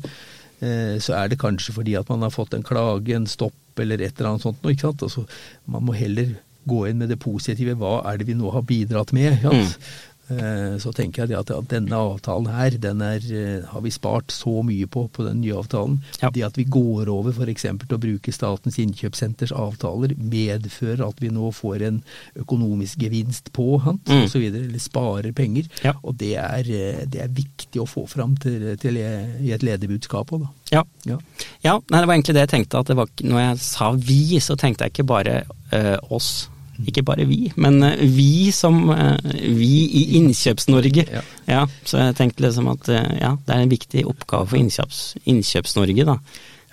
[0.64, 4.02] eh, så er det kanskje fordi at man har fått en klage, en stopp eller
[4.02, 4.62] et eller annet sånt.
[4.64, 5.04] noe, Ikke sant?
[5.08, 5.26] Altså,
[5.68, 6.38] man må heller
[6.70, 7.76] gå inn med det positive.
[7.80, 9.40] Hva er det vi nå har bidratt med?
[9.40, 9.92] Ikke sant?
[10.30, 14.62] Eh, Så tenker jeg at denne avtalen her, den er, eh, har vi spart så
[14.64, 16.00] mye på, på den nye avtalen.
[16.22, 16.30] Ja.
[16.30, 17.62] Det at vi går over f.eks.
[17.64, 22.04] til å bruke Statens innkjøpssenters avtaler, medfører at vi nå får en
[22.38, 24.24] økonomisk gevinst på han, Mm.
[24.26, 24.44] osv.
[24.46, 25.66] eller sparer penger.
[25.84, 25.94] Ja.
[26.04, 30.30] Og det er, eh, det er viktig å få fram til, til, i et lederbudskap
[30.32, 30.50] òg, da.
[30.72, 30.84] Ja.
[31.06, 31.18] Ja.
[31.64, 34.38] ja, nei, det var egentlig det jeg tenkte, at det var, når jeg sa vi,
[34.40, 36.50] så tenkte jeg ikke bare øh, oss.
[36.88, 39.18] Ikke bare vi, men eh, vi som eh,
[39.58, 41.04] vi i Innkjøps-Norge.
[41.12, 41.24] Ja.
[41.50, 45.18] Ja, så jeg tenkte liksom at eh, ja, det er en viktig oppgave for Innkjøps-
[45.26, 46.16] Innkjøps-Norge, da.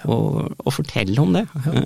[0.06, 1.46] Å å fortelle om det.
[1.66, 1.82] Ja.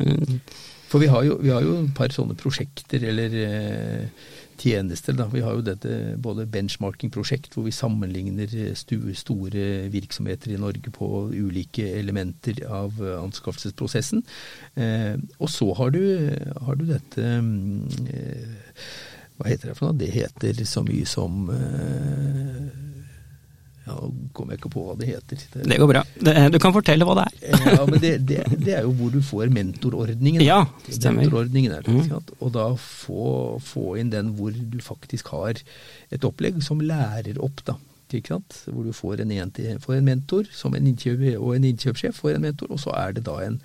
[0.90, 4.28] For vi har, jo, vi har jo et par sånne prosjekter eller eh,
[4.60, 5.16] tjenester.
[5.16, 5.26] Da.
[5.32, 11.86] Vi har jo dette både benchmarking-prosjekt hvor vi sammenligner store virksomheter i Norge på ulike
[11.98, 14.24] elementer av anskaffelsesprosessen.
[14.74, 16.02] Eh, og så har du,
[16.66, 18.60] har du dette eh,
[19.40, 20.00] Hva heter det for noe?
[20.00, 22.79] Det heter så mye som eh,
[23.90, 25.42] Nå kommer jeg ikke på hva det heter.
[25.52, 26.02] Det, det går bra.
[26.14, 27.66] Det, du kan fortelle hva det er.
[27.74, 30.44] ja, men det, det, det, er jo hvor du får mentorordningen.
[30.46, 31.24] Ja, stemmer.
[31.24, 32.34] Mentorordningen er det, mm.
[32.38, 33.28] Og da få,
[33.64, 35.60] få, inn den hvor du faktisk har
[36.10, 37.76] et opplegg som lærer opp, da.
[38.10, 38.56] Ikke sant?
[38.66, 39.32] Hvor du får en,
[39.82, 43.14] får en mentor som en innkjøp, og en innkjøpssjef får en mentor, og så er
[43.18, 43.60] det da en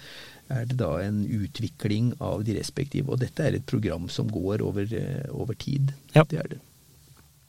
[0.54, 3.10] er det da en utvikling av de respektive.
[3.10, 4.92] Og dette er et program som går over,
[5.34, 5.94] over tid.
[6.14, 6.22] Ja.
[6.30, 6.60] Det er det.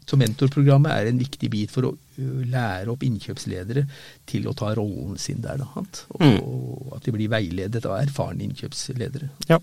[0.06, 3.82] Så mentorprogrammet er en viktig bit for å lære opp innkjøpsledere
[4.28, 5.58] til å ta rollen sin der.
[5.58, 6.36] Da, og, mm.
[6.42, 9.32] og at de blir veiledet av erfarne innkjøpsledere.
[9.50, 9.58] Ja.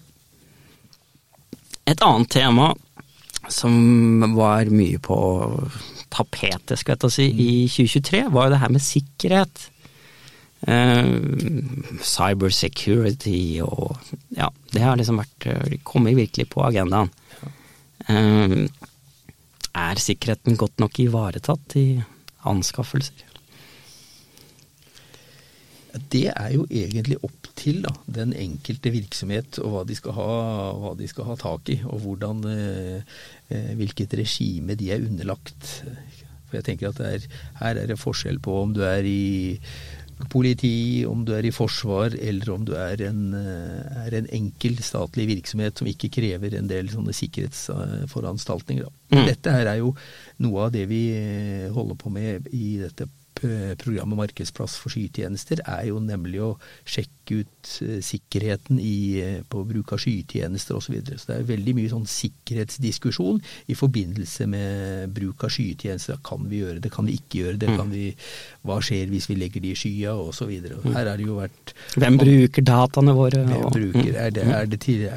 [1.87, 2.73] Et annet tema
[3.51, 5.17] som var mye på
[6.13, 7.39] tapetet, skal jeg ta si, mm.
[7.39, 9.69] i 2023, var jo det her med sikkerhet.
[10.63, 11.19] Uh,
[11.99, 13.97] cybersecurity og
[14.31, 15.47] Ja, det har liksom vært
[15.83, 17.11] kommet virkelig på agendaen.
[18.07, 18.63] Uh,
[19.73, 21.87] er sikkerheten godt nok ivaretatt i
[22.49, 23.29] anskaffelser?
[26.09, 30.29] Det er jo egentlig opp til da, den enkelte virksomhet og hva de skal ha,
[30.81, 33.17] hva de skal ha tak i, og hvordan, eh,
[33.53, 35.83] eh hvilket regime de er underlagt.
[36.47, 37.27] For jeg tenker at er,
[37.59, 39.59] Her er det forskjell på om du er i
[40.29, 44.77] politi, om du er i forsvar eller om du er en, eh, er en enkel
[44.83, 48.87] statlig virksomhet som ikke krever en del sånne sikkerhetsforanstaltninger.
[49.13, 49.25] Mm.
[49.29, 49.95] Dette her er jo
[50.43, 53.09] noe av det vi eh, holder på med i dette
[53.81, 56.51] programmet Markedsplass for skytjenester, er jo nemlig å
[56.85, 60.83] sjekke ut eh, sikkerheten i, eh, på bruk av skytjenester osv.
[60.83, 61.17] Så, videre.
[61.17, 63.39] så det er veldig mye sånn sikkerhetsdiskusjon
[63.71, 66.19] i forbindelse med bruk av skytjenester.
[66.25, 67.71] Kan vi gjøre det, kan vi ikke gjøre det?
[67.77, 68.09] kan Vi,
[68.67, 70.51] hva skjer hvis vi legger de i skya osv.
[70.51, 70.91] Mm.
[70.91, 73.43] Her har det jo vært Hvem bruker dataene våre?
[73.47, 75.07] Hvem, bruker, er det, er det til,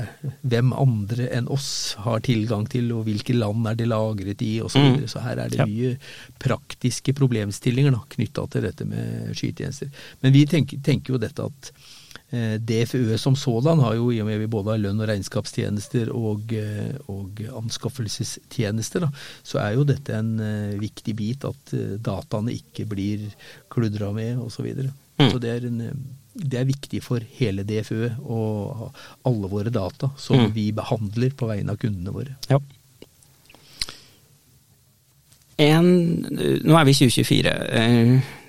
[0.46, 4.76] hvem andre enn oss har tilgang til, og hvilke land er det lagret i osv.
[4.76, 4.94] Så, mm.
[4.94, 5.10] videre.
[5.10, 5.94] så her er det mye
[6.42, 9.90] praktiske problemstillinger knytta til dette med skytjenester.
[10.22, 11.70] Men vi tenker, tenker jo dette at
[12.30, 16.52] DFØ som sådan har jo, i og med vi både har lønn- og regnskapstjenester og,
[16.52, 19.10] eh, og anskaffelsestjenester, da,
[19.46, 23.28] så er jo dette en uh, viktig bit at dataene ikke blir
[23.72, 24.56] kludra med osv.
[24.56, 24.90] Så, videre.
[25.20, 25.30] mm.
[25.30, 28.88] så det er, en, det er viktig for hele DFØ og
[29.28, 30.50] alle våre data som mm.
[30.56, 32.34] vi behandler på vegne av kundene våre.
[32.50, 32.58] Ja.
[35.62, 35.86] En,
[36.66, 37.54] nå er vi i 2024.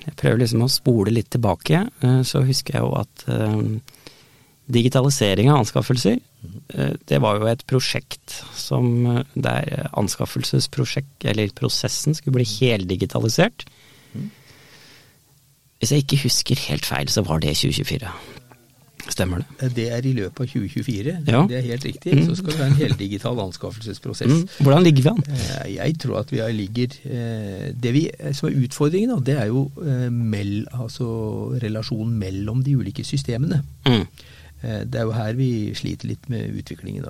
[0.07, 1.83] Jeg prøver liksom å spole litt tilbake.
[2.03, 3.57] Eh, så husker jeg jo at eh,
[4.71, 8.87] digitalisering av anskaffelser, eh, det var jo et prosjekt som
[9.35, 13.67] der anskaffelsesprosjekt, eller prosessen, skulle bli heldigitalisert.
[15.77, 18.09] Hvis jeg ikke husker helt feil, så var det 2024.
[19.05, 19.47] Stemmer det?
[19.61, 21.15] Eh, det er i løpet av 2024.
[21.27, 21.41] Ja.
[21.49, 22.13] Det er helt riktig.
[22.17, 22.23] Mm.
[22.27, 24.31] Så skal det være en heldigital anskaffelsesprosess.
[24.33, 24.63] Mm.
[24.65, 25.23] Hvordan ligger vi an?
[25.33, 29.69] Eh, jeg tror at vi ligger eh, Det vi, som er utfordringen, det er jo
[30.11, 31.05] mell, altså
[31.61, 33.63] relasjonen mellom de ulike systemene.
[33.87, 34.07] Mm.
[34.57, 37.05] Det er jo her vi sliter litt med utviklingen.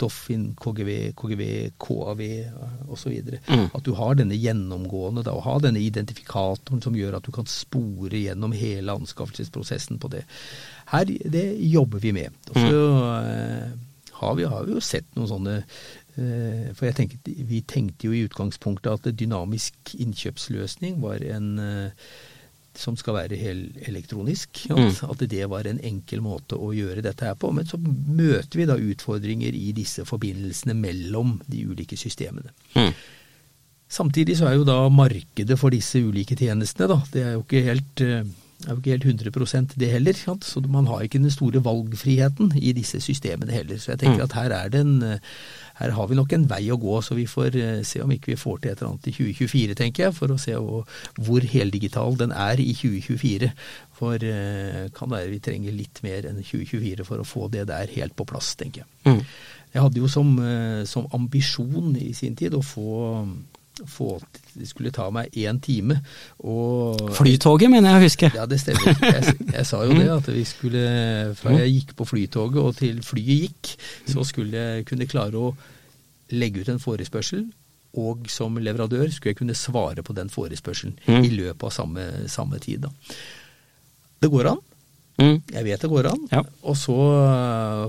[0.00, 1.42] Doffin, KGV, KGV,
[1.78, 2.22] KAV
[2.90, 3.20] osv.
[3.46, 3.68] Mm.
[3.70, 7.46] At du har denne gjennomgående, da, og har denne identifikatoren som gjør at du kan
[7.46, 10.24] spore gjennom hele anskaffelsesprosessen på det.
[10.92, 12.34] Her, det jobber vi med.
[12.50, 13.78] Og så mm.
[14.20, 17.20] har, vi, har, vi, jo sett noen sånne eh, For jeg tenker,
[17.50, 22.10] vi tenkte jo i utgangspunktet at dynamisk innkjøpsløsning var en eh,
[22.78, 24.64] som skal være helelektronisk.
[24.70, 24.92] Mm.
[25.10, 27.50] At det var en enkel måte å gjøre dette her på.
[27.54, 32.54] Men så møter vi da utfordringer i disse forbindelsene mellom de ulike systemene.
[32.78, 32.92] Mm.
[33.88, 37.64] Samtidig så er jo da markedet for disse ulike tjenestene, da, det er jo ikke
[37.64, 38.02] helt
[38.66, 40.12] er jo ikke helt 100 det heller.
[40.18, 43.78] Så man har ikke den store valgfriheten i disse systemene heller.
[43.78, 44.24] Så jeg tenker mm.
[44.24, 45.20] at her, er en,
[45.78, 46.96] her har vi nok en vei å gå.
[47.02, 49.76] Så vi får eh, se om ikke vi får til et eller annet i 2024,
[49.78, 50.16] tenker jeg.
[50.16, 53.52] For å se hvor heldigital den er i 2024.
[53.98, 57.94] For eh, kan være vi trenger litt mer enn 2024 for å få det der
[57.94, 58.90] helt på plass, tenker jeg.
[59.06, 59.22] Mm.
[59.74, 63.22] Jeg hadde jo som, eh, som ambisjon i sin tid å få
[63.86, 64.18] få
[64.58, 66.00] Det skulle ta meg én time.
[66.42, 68.30] Og, Flytoget, mener jeg å huske.
[68.34, 68.90] Ja, det stemmer.
[68.98, 70.84] Jeg, jeg, sa jo det, at vi skulle
[71.38, 73.72] Fra jeg gikk på Flytoget og til flyet gikk,
[74.10, 75.52] så skulle jeg kunne klare å
[76.34, 77.46] legge ut en forespørsel.
[77.98, 81.22] Og som leverandør skulle jeg kunne svare på den forespørselen mm.
[81.22, 82.84] i løpet av samme, samme tid.
[82.84, 83.16] Da.
[84.22, 84.60] Det går an.
[85.18, 85.38] Mm.
[85.50, 86.26] Jeg vet det går an.
[86.30, 86.42] Ja.
[86.62, 86.98] Og så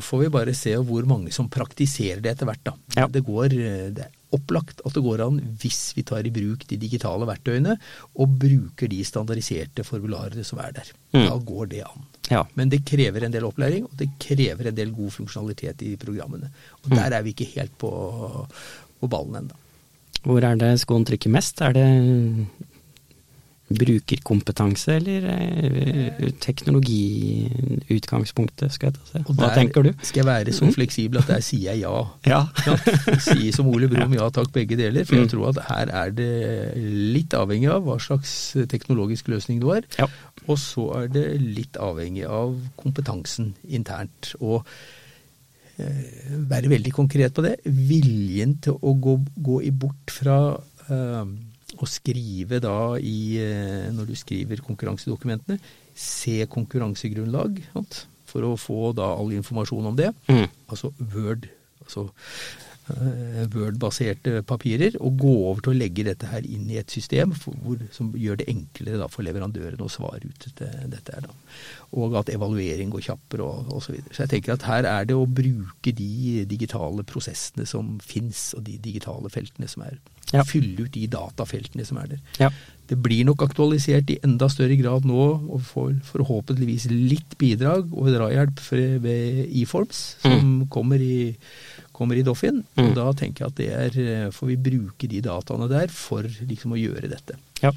[0.02, 2.64] får vi bare se hvor mange som praktiserer det etter hvert.
[2.72, 2.78] Da.
[2.98, 3.10] Ja.
[3.12, 3.54] Det går
[3.98, 7.76] det opplagt at det går an, hvis vi tar i bruk de digitale verktøyene,
[8.20, 10.92] og bruker de standardiserte formularene som er der.
[11.16, 11.26] Mm.
[11.26, 12.06] Da går det an.
[12.30, 12.44] Ja.
[12.60, 16.52] Men det krever en del opplæring, og det krever en del god funksjonalitet i programmene.
[16.84, 17.92] Og der er vi ikke helt på,
[19.00, 19.64] på ballen ennå.
[20.26, 21.62] Hvor er det skoen trykker mest?
[21.64, 21.88] Er det
[23.70, 29.20] brukerkompetanse eller eh, teknologiutgangspunktet, skal jeg ta se.
[29.28, 29.92] Og Hva der tenker du?
[30.02, 31.92] skal jeg være så fleksibel at der sier jeg ja.
[32.26, 32.40] Ja.
[32.66, 32.74] Ja,
[33.22, 35.04] sier som Ole Brumm ja takk, begge deler.
[35.06, 35.24] For Mm.
[35.26, 36.34] jeg tror at her er det
[37.14, 38.32] litt avhengig av hva slags
[38.72, 39.84] teknologisk løsning du har.
[40.00, 40.08] Ja.
[40.48, 44.34] Og så er det litt avhengig av kompetansen internt.
[44.40, 44.66] Og
[45.78, 46.04] eh,
[46.50, 47.56] være veldig konkret på det.
[47.66, 50.40] Viljen til å gå, gå i bort fra
[50.90, 51.26] eh,
[51.80, 55.60] å skrive da i eh, Når du skriver konkurransedokumentene,
[55.96, 57.62] se konkurransegrunnlag.
[57.74, 58.06] Sant?
[58.30, 60.12] For å få da all informasjon om det.
[60.30, 60.48] Mm.
[60.70, 61.48] Altså Word.
[61.82, 62.06] Altså
[62.94, 67.34] eh, Word-baserte papirer, og gå over til å legge dette her inn i et system
[67.38, 71.26] for, hvor, som gjør det enklere da, for leverandøren å svare ut dette, dette her.
[71.26, 71.58] Da.
[72.04, 73.88] Og at evaluering går kjappere og osv.
[73.88, 74.14] Så, videre.
[74.14, 78.68] så jeg tenker at her er det å bruke de digitale prosessene som fins, og
[78.68, 79.98] de digitale feltene som er.
[80.34, 80.44] Ja.
[80.46, 82.22] Fylle ut de datafeltene som er der.
[82.40, 82.50] Ja.
[82.90, 88.10] Det blir nok aktualisert i enda større grad nå, og får forhåpentligvis litt bidrag og
[88.16, 88.64] drahjelp
[89.04, 91.36] ved eForms, som kommer i,
[91.94, 92.64] kommer i Doffin.
[92.74, 92.88] Mm.
[92.88, 96.26] Og da tenker jeg at det er, eh, får vi bruke de dataene der for
[96.26, 97.38] liksom å gjøre dette.
[97.62, 97.74] Ja.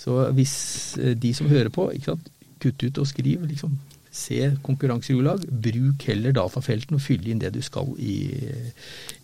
[0.00, 0.56] Så hvis
[1.00, 2.32] eh, de som hører på, ikke sant,
[2.62, 3.76] kutt ut og skriv, liksom.
[4.16, 5.42] Se konkurransegrunnlag.
[5.44, 8.14] Bruk heller datafeltene og fylle inn det du skal i,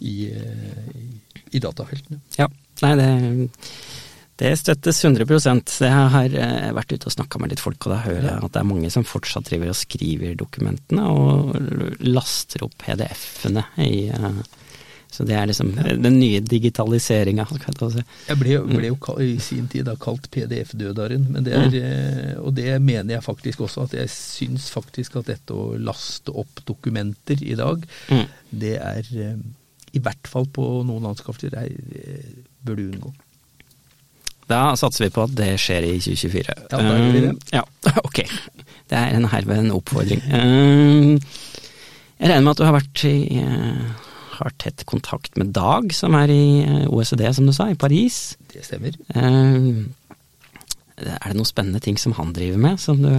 [0.04, 1.00] i, eh,
[1.56, 2.20] i datafeltene.
[2.36, 2.50] ja.
[2.82, 3.48] Nei, det,
[4.42, 8.00] det støttes 100% Jeg har eh, vært ute og snakka med litt folk, og da
[8.06, 11.54] hører jeg at det er mange som fortsatt driver og skriver dokumentene og
[12.02, 14.42] laster opp PDF-ene i eh,
[15.12, 18.04] Så det er liksom den nye digitaliseringa, jeg si.
[18.30, 22.54] Jeg ble, ble jo i sin tid da kalt PDF-dødaren, men det er, eh, og
[22.56, 27.44] det mener jeg faktisk også at jeg syns faktisk at dette å laste opp dokumenter
[27.44, 28.24] i dag, Mm.
[28.50, 29.12] det er
[29.92, 31.60] i hvert fall på noen anskaffelser
[32.66, 33.12] bør du unngå.
[34.50, 36.54] Da satser vi på at det skjer i 2024.
[36.58, 37.32] Ja, da gjør vi det.
[37.32, 37.62] Um, Ja,
[38.08, 38.18] ok.
[38.92, 40.20] Det er en herved en oppfordring.
[40.28, 41.14] Um,
[42.20, 43.86] Jeg regner med at du har vært i eh,
[44.36, 48.36] har tett kontakt med Dag, som er i eh, OECD, som du sa, i Paris.
[48.52, 48.94] Det stemmer.
[51.02, 53.10] Er det noen spennende ting som han driver med, som du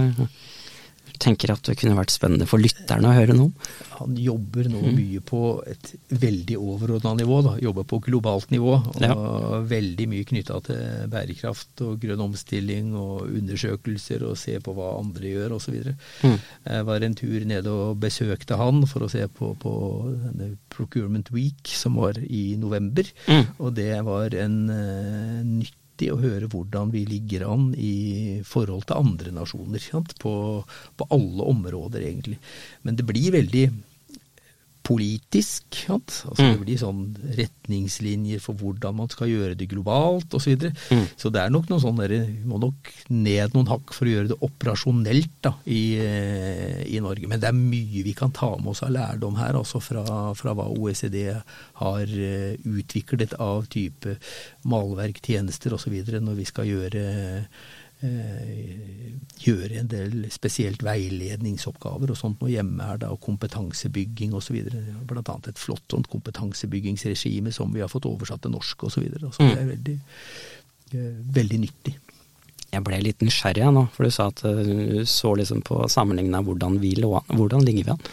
[1.22, 3.54] tenker at det kunne vært spennende for lytterne å høre noe om?
[4.00, 4.96] Han jobber nå Mm.
[4.98, 7.52] mye på et veldig overordna nivå, da.
[7.62, 8.74] jobber på globalt nivå.
[8.94, 9.14] Og Ja.
[9.62, 15.22] veldig mye knytta til bærekraft og grønn omstilling og undersøkelser og se på hva andre
[15.30, 15.94] gjør osv.
[16.22, 16.38] Mm.
[16.66, 19.74] Jeg var en tur nede og besøkte han for å se på, på
[20.70, 23.04] Procurement Week som var i november.
[23.28, 23.46] Mm.
[23.60, 28.98] Og det var en eh, nyttig å høre hvordan vi ligger an i forhold til
[28.98, 29.80] andre nasjoner.
[30.20, 30.64] På,
[30.96, 32.38] på alle områder, egentlig.
[32.82, 33.70] Men det blir veldig
[34.84, 35.64] politisk.
[35.86, 36.22] Sant?
[36.28, 36.52] Altså, Mm.
[36.54, 37.02] Det blir sånn
[37.38, 40.44] retningslinjer for hvordan man skal gjøre det globalt osv.
[40.44, 40.74] Så, videre.
[40.92, 41.06] Mm.
[41.16, 44.28] så det er nok noen sånne, vi må nok ned noen hakk for å gjøre
[44.34, 47.26] det operasjonelt da, i, eh, i Norge.
[47.30, 50.04] Men det er mye vi kan ta med oss av lærdom her, altså fra,
[50.36, 51.32] fra hva OECD
[51.80, 54.18] har eh, utviklet av type
[54.68, 55.96] malverk, tjenester osv.
[56.20, 57.04] når vi skal gjøre
[59.44, 64.60] gjøre en del spesielt veiledningsoppgaver og sånt noe hjemme her da, og kompetansebygging osv.
[65.08, 69.08] Blant annet et flott sånt kompetansebyggingsregime som vi har fått oversatt til norsk osv.
[69.20, 69.98] Så, så Det er veldig,
[70.92, 71.96] eh, veldig nyttig.
[72.74, 76.42] Jeg ble litt nysgjerrig nå, for du sa at eh, du så liksom på sammenligninga
[76.46, 77.28] hvordan vi lå an.
[77.34, 78.08] Hvordan ligger vi an?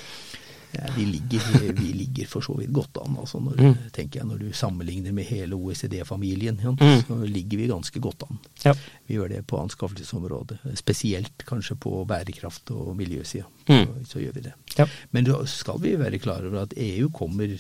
[0.73, 3.17] Ja, vi, ligger, vi ligger for så vidt godt an.
[3.19, 3.75] Altså når, Mm.
[3.91, 7.01] tenker jeg, når du sammenligner med hele OECD-familien, ja, Mm.
[7.07, 8.39] så ligger vi ganske godt an.
[8.63, 8.73] Ja.
[9.07, 10.57] Vi gjør det på anskaffelsesområdet.
[10.79, 13.43] Spesielt kanskje på bærekraft- og miljøsida.
[13.67, 13.85] Mm.
[13.85, 14.53] Så, så gjør vi det.
[14.77, 14.85] Ja.
[15.11, 17.51] Men da skal vi være klar over at EU kommer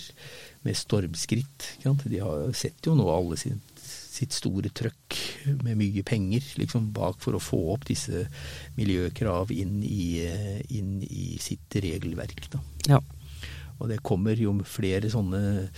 [0.63, 1.77] med stormskritt.
[1.83, 3.59] De har sett jo nå alle sin,
[4.11, 5.15] sitt store trøkk
[5.63, 8.25] med mye penger liksom, bak for å få opp disse
[8.75, 12.43] miljøkrav inn i, eh, inn i sitt regelverk.
[12.89, 12.99] Ja.
[13.79, 15.69] Og det kommer jo flere sånne,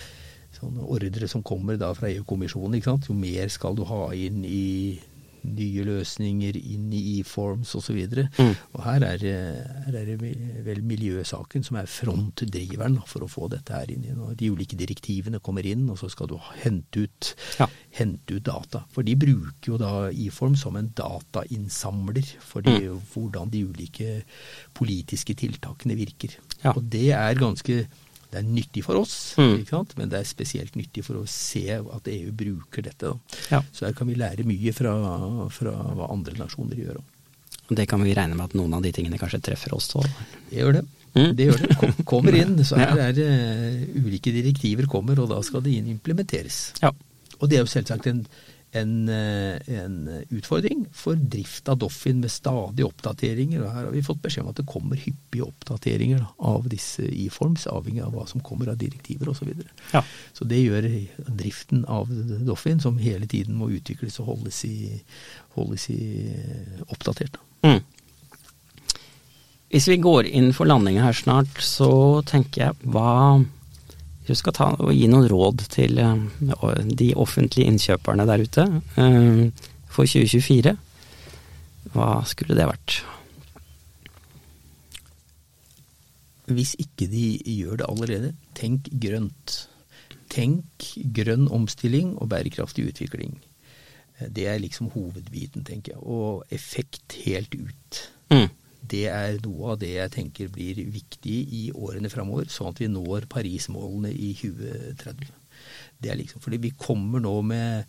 [0.58, 2.82] sånne ordre som kommer da fra EU-kommisjonen.
[2.82, 4.98] Jo mer skal du ha inn i
[5.44, 7.98] nye løsninger, inn i e-forms osv.
[8.04, 8.54] Og, Mm.
[8.74, 9.18] og her er,
[9.86, 10.18] her er det
[10.64, 14.18] vel miljøsaken som er frontdriveren for å få dette her inn.
[14.18, 17.66] og De ulike direktivene kommer inn, og så skal du hente ut, Ja.
[17.92, 18.84] hente ut data.
[18.90, 24.22] For de bruker jo da e-form som en datainnsamler for de, hvordan de ulike
[24.74, 26.36] politiske tiltakene virker.
[26.64, 26.72] Ja.
[26.76, 27.86] Og det er ganske
[28.34, 29.62] det er nyttig for oss, Mm.
[29.96, 33.12] men det er spesielt nyttig for å se at EU bruker dette.
[33.50, 33.62] Ja.
[33.72, 34.92] Så her kan vi lære mye fra,
[35.54, 36.98] fra hva andre nasjoner gjør.
[37.70, 40.04] Og det kan vi regne med at noen av de tingene kanskje treffer oss òg.
[40.50, 40.84] Det gjør det.
[41.14, 41.30] Mm.
[41.38, 41.76] Det gjør det.
[41.80, 42.56] Kom, kommer inn.
[42.66, 43.28] Så her er det
[44.02, 46.74] ulike direktiver kommer, og da skal det inn implementeres.
[46.82, 46.90] Ja.
[47.40, 48.24] Og det er jo selvsagt en,
[48.74, 53.62] en, eh, en utfordring for drift av Doffin med stadige oppdateringer.
[53.62, 57.06] Og her har vi fått beskjed om at det kommer hyppige oppdateringer da, av disse
[57.06, 59.44] e-forms, avhengig av hva som kommer av direktiver osv.
[59.44, 59.68] Så, videre.
[59.92, 60.00] Ja.
[60.32, 60.86] så det gjør
[61.28, 62.08] driften av
[62.46, 65.02] Doffin, som hele tiden må utvikles og holdes i,
[65.58, 66.00] holdes i
[66.88, 67.36] oppdatert.
[67.36, 67.74] Da.
[67.74, 67.82] Mm.
[69.74, 73.42] Hvis vi går inn for landinga her snart, så tenker jeg hva
[74.24, 76.22] Du skal ta gi noen råd til eh,
[76.96, 78.64] de offentlige innkjøperne der ute
[79.00, 80.72] eh, for 2024.
[81.94, 83.02] Hva skulle det vært?
[86.54, 89.58] Hvis ikke de gjør det allerede, tenk grønt.
[90.32, 93.38] Tenk grønn omstilling og bærekraftig utvikling.
[94.34, 96.02] Det er liksom hovedbiten, tenker jeg.
[96.02, 98.02] Og effekt helt ut.
[98.32, 98.48] Mm.
[98.90, 102.90] Det er noe av det jeg tenker blir viktig i årene framover, sånn at vi
[102.90, 105.32] når Paris-målene i 2030.
[106.02, 107.86] Det er liksom, fordi vi kommer nå med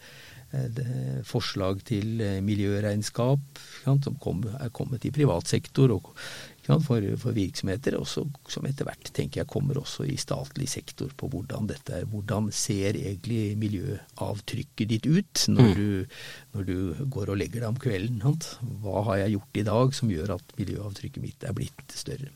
[0.56, 6.14] eh, forslag til eh, miljøregnskap sant, som kom, er kommet i privat sektor og
[6.66, 11.30] for, for virksomheter, og som etter hvert tenker jeg kommer også i statlig sektor på
[11.30, 12.05] hvordan dette er.
[12.09, 15.76] Hvordan ser egentlig miljøavtrykket ditt ut når, Mm.
[15.76, 16.05] du,
[16.53, 18.22] når du går og legger deg om kvelden?
[18.22, 18.49] Sant?
[18.82, 22.30] Hva har jeg gjort i dag som gjør at miljøavtrykket mitt er blitt større?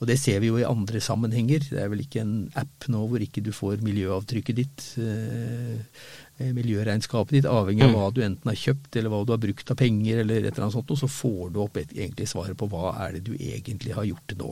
[0.00, 1.62] Og det ser vi jo i andre sammenhenger.
[1.70, 5.78] Det er vel ikke en app nå hvor ikke du får miljøavtrykket ditt, eh,
[6.38, 7.96] miljøregnskapet ditt, avhengig av Mm.
[7.96, 10.66] hva du enten har kjøpt eller hva du har brukt av penger eller et eller
[10.66, 13.34] annet sånt, og så får du opp et, egentlig svaret på hva er det du
[13.34, 14.50] egentlig har gjort nå.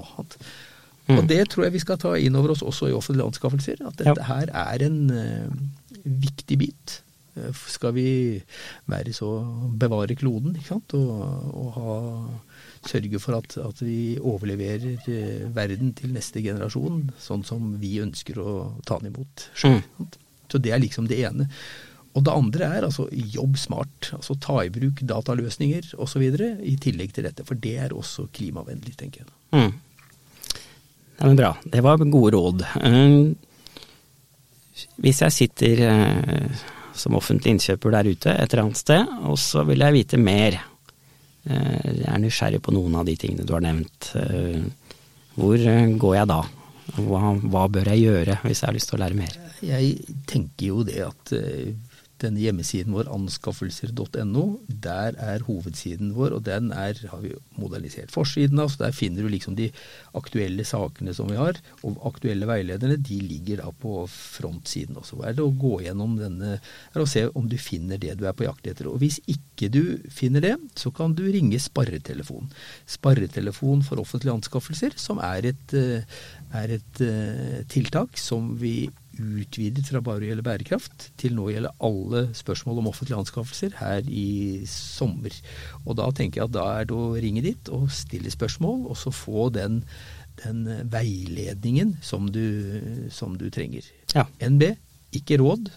[1.07, 1.19] Mm.
[1.19, 3.99] Og det tror jeg vi skal ta inn over oss også i offentlige anskaffelser, at
[4.01, 5.51] dette her er en uh,
[6.05, 7.03] viktig bit.
[7.37, 8.43] Eh, Skal vi
[8.87, 9.29] være så
[9.77, 11.11] bevare kloden, ikke sant, og,
[11.53, 11.97] og ha,
[12.89, 18.39] sørge for at, at vi overleverer eh, verden til neste generasjon, sånn som vi ønsker
[18.41, 19.83] å ta den imot sjøl.
[20.55, 21.49] Så det er liksom det ene.
[22.15, 24.13] Og det andre er altså jobb smart.
[24.15, 26.23] Altså ta i bruk dataløsninger osv.
[26.63, 27.43] i tillegg til dette.
[27.49, 29.33] For det er også klimavennlig, tenker jeg.
[29.51, 29.73] Mm.
[31.19, 31.51] Nei, men bra.
[31.67, 32.63] Det var gode råd.
[32.87, 33.35] Eh,
[35.03, 36.63] Hvis jeg sitter eh,
[36.95, 40.61] som offentlig innkjøper der ute et eller annet sted, og så vil jeg vite mer.
[41.51, 44.13] Eh, Jeg er nysgjerrig på noen av de tingene du har nevnt.
[44.23, 44.63] Eh,
[45.35, 45.59] Hvor
[45.99, 46.41] går jeg da?
[46.93, 49.37] Hva, hva bør jeg gjøre hvis jeg har lyst til å lære mer?
[49.65, 51.73] Jeg tenker jo det at eh,
[52.25, 58.63] denne hjemmesiden vår, anskaffelser.no, der er hovedsiden vår, og den er, har vi modernisert forsiden
[58.63, 59.71] av, så der finner du liksom de
[60.17, 65.21] aktuelle sakene som vi har, og aktuelle veilederne, de ligger da på frontsiden også.
[65.25, 66.59] Er det å gå gjennom denne,
[66.97, 68.89] å se om du finner det du er på jakt etter.
[68.91, 72.51] Og hvis ikke du finner det, så kan du ringe sparretelefon.
[72.91, 76.05] Sparretelefon for offentlige anskaffelser, som er et, eh,
[76.55, 81.53] er et eh, tiltak som vi utvidet fra bare å gjelde bærekraft til nå å
[81.53, 85.35] gjelde alle spørsmål om offentlige anskaffelser her i sommer.
[85.85, 88.99] Og da tenker jeg at da er det å ringe dit og stille spørsmål, og
[88.99, 89.83] så få den,
[90.43, 93.87] den veiledningen som du, som du trenger.
[94.15, 94.27] Ja.
[94.43, 94.75] NB,
[95.21, 95.71] ikke råd.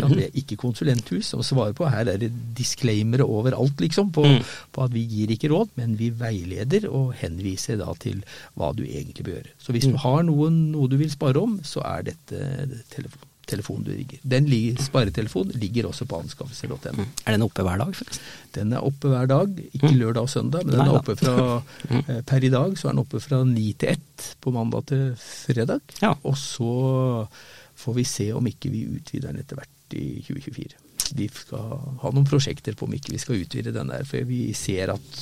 [0.00, 1.88] Ja, det er ikke konsulenthus som svarer på.
[1.90, 4.42] Her er det disclaimere overalt, liksom, på, Mm.
[4.72, 8.22] på at vi gir ikke råd, men vi veileder og henviser da til
[8.56, 9.54] hva du egentlig bør gjøre.
[9.58, 13.84] Så hvis du har noen, noe du vil spare om, så er dette telefon, telefonen
[13.86, 14.18] du rigger.
[14.26, 17.04] Den ligger, sparetelefonen ligger også på anskaffelser.no.
[17.26, 18.24] Er den oppe hver dag, forresten?
[18.56, 19.98] Den er oppe hver dag, ikke Mm.
[20.00, 21.62] lørdag og søndag, men den er oppe fra
[22.10, 25.14] eh, Per i dag så er den oppe fra ni til ett på mandag til
[25.14, 25.80] fredag.
[26.02, 26.16] Ja.
[26.24, 27.28] Og så
[27.76, 30.82] får vi se om ikke vi utvider den etter hvert i 2024.
[31.14, 34.50] Vi skal ha noen prosjekter på om ikke vi skal utvide den der, for vi
[34.56, 35.18] ser at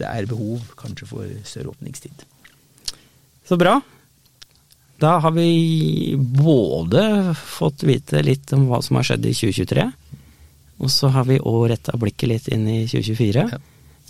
[0.00, 2.24] det er behov kanskje for større åpningstid.
[3.46, 3.78] Så bra.
[5.02, 9.86] Da har vi både fått vite litt om hva som har skjedd i 2023,
[10.82, 13.46] og så har vi òg retta blikket litt inn i 2024.
[13.50, 13.60] Ja.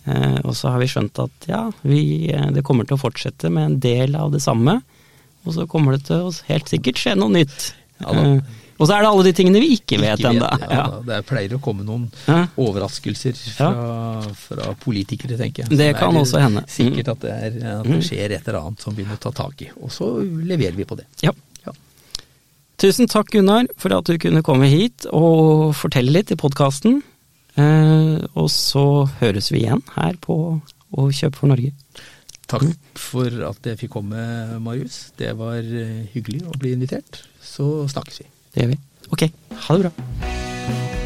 [0.04, 3.50] Eh, og så har vi skjønt at ja, vi, eh, det kommer til å fortsette
[3.52, 4.80] med en del av det samme.
[5.42, 7.72] Og så kommer det til å helt sikkert skje noe nytt.
[8.02, 8.26] Ja da.
[8.82, 10.48] Og så er det alle de tingene vi ikke vet vet ennå.
[10.66, 10.86] ja.
[11.06, 12.40] Det pleier å komme noen Hæ?
[12.58, 13.68] overraskelser fra,
[14.34, 15.78] fra politikere, tenker jeg.
[15.78, 16.64] Det kan også hende.
[16.72, 17.94] Sikkert at det, er, at Mm.
[17.94, 19.70] det skjer et eller annet som vi må ta tak i.
[19.80, 21.06] Og så leverer vi på det.
[21.22, 21.30] Ja.
[21.64, 21.72] Ja.
[22.82, 27.00] Tusen takk, Gunnar, for at du kunne komme hit og fortelle litt i podkasten.
[27.54, 30.38] Eh, og så høres vi igjen her på
[30.92, 31.70] Å kjøpe for Norge.
[32.52, 32.66] Takk
[33.00, 34.20] for at jeg fikk komme,
[34.60, 35.06] Marius.
[35.16, 37.22] Det var eh, hyggelig å bli invitert.
[37.40, 38.26] Så snakkes vi.
[38.54, 38.78] Det gjør vi.
[39.12, 39.28] Ok,
[39.66, 41.01] ha det bra.